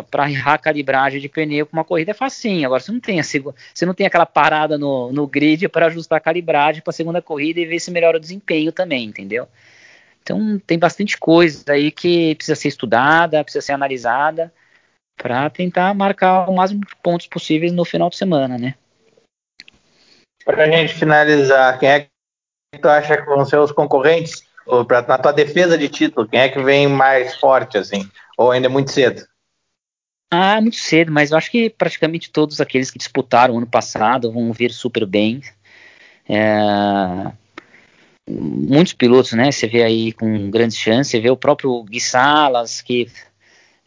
para 0.00 0.30
errar 0.30 0.54
a 0.54 0.58
calibragem 0.58 1.20
de 1.20 1.28
pneu 1.28 1.66
com 1.66 1.76
uma 1.76 1.84
corrida 1.84 2.12
é 2.12 2.14
facinho. 2.14 2.64
Agora 2.64 2.80
você 2.80 2.92
não 2.92 3.00
tem, 3.00 3.20
a, 3.20 3.22
você 3.22 3.84
não 3.84 3.92
tem 3.92 4.06
aquela 4.06 4.24
parada 4.24 4.78
no, 4.78 5.12
no 5.12 5.26
grid 5.26 5.68
para 5.68 5.86
ajustar 5.86 6.16
a 6.16 6.20
calibragem 6.20 6.80
para 6.80 6.90
a 6.90 6.94
segunda 6.94 7.20
corrida 7.20 7.60
e 7.60 7.66
ver 7.66 7.80
se 7.80 7.90
melhora 7.90 8.16
o 8.16 8.20
desempenho 8.20 8.72
também, 8.72 9.04
entendeu? 9.04 9.46
Então 10.22 10.58
tem 10.66 10.78
bastante 10.78 11.18
coisa 11.18 11.72
aí 11.72 11.90
que 11.90 12.34
precisa 12.36 12.54
ser 12.54 12.68
estudada, 12.68 13.42
precisa 13.42 13.60
ser 13.60 13.72
analisada 13.72 14.52
para 15.16 15.50
tentar 15.50 15.92
marcar 15.94 16.48
o 16.48 16.54
máximo 16.54 16.80
de 16.80 16.96
pontos 17.02 17.26
possíveis 17.26 17.72
no 17.72 17.84
final 17.84 18.08
de 18.08 18.16
semana, 18.16 18.56
né? 18.56 18.74
Para 20.44 20.64
a 20.64 20.70
gente 20.70 20.94
finalizar, 20.94 21.78
quem 21.78 21.88
é 21.88 22.06
tu 22.78 22.88
acha 22.88 23.16
que 23.16 23.26
vão 23.26 23.44
ser 23.44 23.58
os 23.58 23.72
concorrentes? 23.72 24.44
Pra, 24.86 25.02
na 25.02 25.18
tua 25.18 25.32
defesa 25.32 25.76
de 25.76 25.88
título, 25.88 26.28
quem 26.28 26.40
é 26.40 26.48
que 26.48 26.62
vem 26.62 26.86
mais 26.86 27.36
forte, 27.36 27.76
assim? 27.76 28.08
Ou 28.38 28.50
ainda 28.50 28.68
é 28.68 28.70
muito 28.70 28.92
cedo? 28.92 29.24
Ah, 30.30 30.60
muito 30.60 30.76
cedo, 30.76 31.12
mas 31.12 31.30
eu 31.30 31.36
acho 31.36 31.50
que 31.50 31.68
praticamente 31.68 32.30
todos 32.30 32.60
aqueles 32.60 32.90
que 32.90 32.96
disputaram 32.96 33.58
ano 33.58 33.66
passado 33.66 34.32
vão 34.32 34.52
vir 34.52 34.70
super 34.70 35.04
bem. 35.04 35.42
É, 36.26 37.32
muitos 38.30 38.92
pilotos, 38.94 39.32
né? 39.32 39.52
Você 39.52 39.66
vê 39.66 39.82
aí 39.82 40.12
com 40.12 40.50
grandes 40.50 40.78
chances. 40.78 41.10
Você 41.10 41.20
vê 41.20 41.30
o 41.30 41.36
próprio 41.36 41.82
Gui 41.82 42.00
Salas, 42.00 42.80
que 42.80 43.08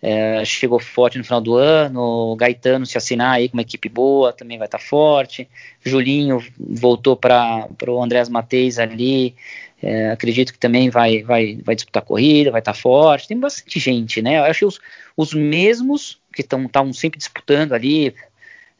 é, 0.08 0.46
chegou 0.46 0.80
forte 0.80 1.18
no 1.18 1.24
final 1.24 1.41
do 1.41 1.56
ano. 1.56 2.00
O 2.00 2.36
Gaetano 2.36 2.86
se 2.86 2.96
assinar 2.96 3.34
aí 3.34 3.50
com 3.50 3.58
uma 3.58 3.63
equipe 3.63 3.89
boa, 3.89 4.32
também 4.32 4.56
vai 4.60 4.68
estar 4.68 4.78
tá 4.78 4.84
forte. 4.84 5.50
Julinho 5.84 6.46
voltou 6.60 7.18
para 7.18 7.68
o 7.88 8.04
Andrés 8.04 8.30
Mateis 8.30 8.78
ali. 8.78 9.36
É, 9.82 10.12
acredito 10.12 10.54
que 10.54 10.60
também 10.60 10.91
vai, 10.91 11.24
vai, 11.24 11.56
vai 11.63 11.74
disputar 11.74 12.04
corrida, 12.04 12.52
vai 12.52 12.62
estar 12.62 12.74
tá 12.74 12.80
forte. 12.80 13.28
Tem 13.28 13.39
bastante 13.39 13.80
gente, 13.80 14.22
né? 14.22 14.38
Eu 14.38 14.44
acho 14.44 14.60
que 14.60 14.65
os, 14.65 14.80
os 15.18 15.34
mesmos 15.34 16.20
que 16.32 16.41
estão 16.41 16.94
sempre 16.94 17.18
disputando 17.18 17.74
ali 17.74 18.13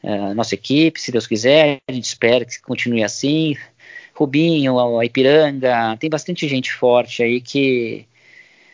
uh, 0.04 0.32
nossa 0.32 0.54
equipe, 0.54 1.00
se 1.00 1.10
Deus 1.10 1.26
quiser, 1.26 1.78
a 1.88 1.92
gente 1.92 2.04
espera 2.04 2.44
que 2.44 2.60
continue 2.62 3.02
assim. 3.02 3.56
Rubinho, 4.14 4.78
a 4.78 5.04
Ipiranga, 5.04 5.96
tem 5.98 6.08
bastante 6.08 6.46
gente 6.46 6.72
forte 6.72 7.20
aí 7.24 7.40
que 7.40 8.06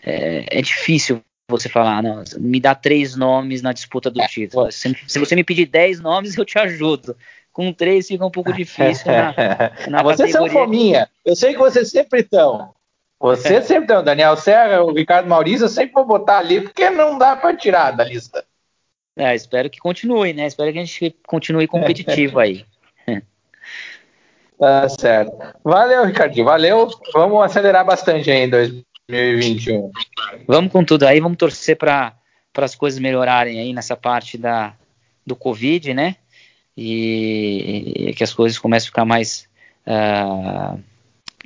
é, 0.04 0.58
é 0.58 0.62
difícil 0.62 1.22
você 1.48 1.68
falar, 1.68 2.02
não, 2.02 2.22
me 2.38 2.60
dá 2.60 2.74
três 2.74 3.14
nomes 3.16 3.62
na 3.62 3.72
disputa 3.72 4.10
do 4.10 4.20
título. 4.26 4.70
Se, 4.70 4.96
se, 5.06 5.18
você 5.18 5.34
me 5.34 5.44
pedir 5.44 5.66
dez 5.66 6.00
nomes, 6.00 6.36
eu 6.36 6.44
te 6.44 6.58
ajudo. 6.58 7.16
Com 7.52 7.72
três 7.72 8.08
fica 8.08 8.24
um 8.24 8.30
pouco 8.30 8.52
difícil 8.54 9.06
na, 9.12 9.34
na 9.88 10.02
Vocês 10.02 10.32
são 10.32 10.48
fominha. 10.48 11.08
Eu 11.24 11.36
sei 11.36 11.52
que 11.52 11.58
vocês 11.58 11.90
sempre 11.90 12.20
estão. 12.20 12.72
Você 13.20 13.54
é. 13.54 13.60
sempre 13.60 13.84
estão. 13.84 14.02
Daniel 14.02 14.36
Serra, 14.36 14.82
o 14.82 14.92
Ricardo 14.92 15.28
Maurício, 15.28 15.64
eu 15.64 15.68
sempre 15.68 15.94
vou 15.94 16.04
botar 16.04 16.38
ali, 16.38 16.60
porque 16.60 16.90
não 16.90 17.18
dá 17.18 17.36
para 17.36 17.56
tirar 17.56 17.92
da 17.92 18.04
lista. 18.04 18.44
É, 19.16 19.34
espero 19.34 19.68
que 19.68 19.78
continue, 19.78 20.32
né? 20.32 20.46
Espero 20.46 20.72
que 20.72 20.78
a 20.78 20.84
gente 20.84 21.16
continue 21.26 21.66
competitivo 21.66 22.38
aí. 22.38 22.64
Tá 24.58 24.88
certo. 24.88 25.32
Valeu, 25.64 26.04
Ricardinho. 26.04 26.44
Valeu. 26.44 26.88
Vamos 27.12 27.42
acelerar 27.42 27.84
bastante 27.84 28.30
aí 28.30 28.44
em 28.44 28.84
2021. 29.16 29.92
Vamos 30.46 30.72
com 30.72 30.84
tudo 30.84 31.04
aí, 31.04 31.20
vamos 31.20 31.38
torcer 31.38 31.76
para 31.76 32.14
as 32.56 32.74
coisas 32.74 32.98
melhorarem 32.98 33.60
aí 33.60 33.72
nessa 33.72 33.96
parte 33.96 34.38
da, 34.38 34.74
do 35.26 35.36
Covid, 35.36 35.94
né? 35.94 36.16
E, 36.76 38.08
e 38.08 38.14
que 38.14 38.24
as 38.24 38.32
coisas 38.32 38.58
comecem 38.58 38.86
a 38.86 38.90
ficar 38.90 39.04
mais. 39.04 39.48
Uh, 39.86 40.80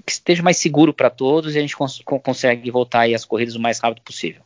que 0.05 0.13
esteja 0.13 0.43
mais 0.43 0.59
seguro 0.59 0.93
para 0.93 1.11
todos 1.11 1.55
e 1.55 1.59
a 1.59 1.61
gente 1.61 1.77
cons 1.77 2.03
consegue 2.05 2.71
voltar 2.71 3.01
aí 3.01 3.15
às 3.15 3.25
corridas 3.25 3.55
o 3.55 3.61
mais 3.61 3.81
rápido 3.81 4.03
possível. 4.03 4.43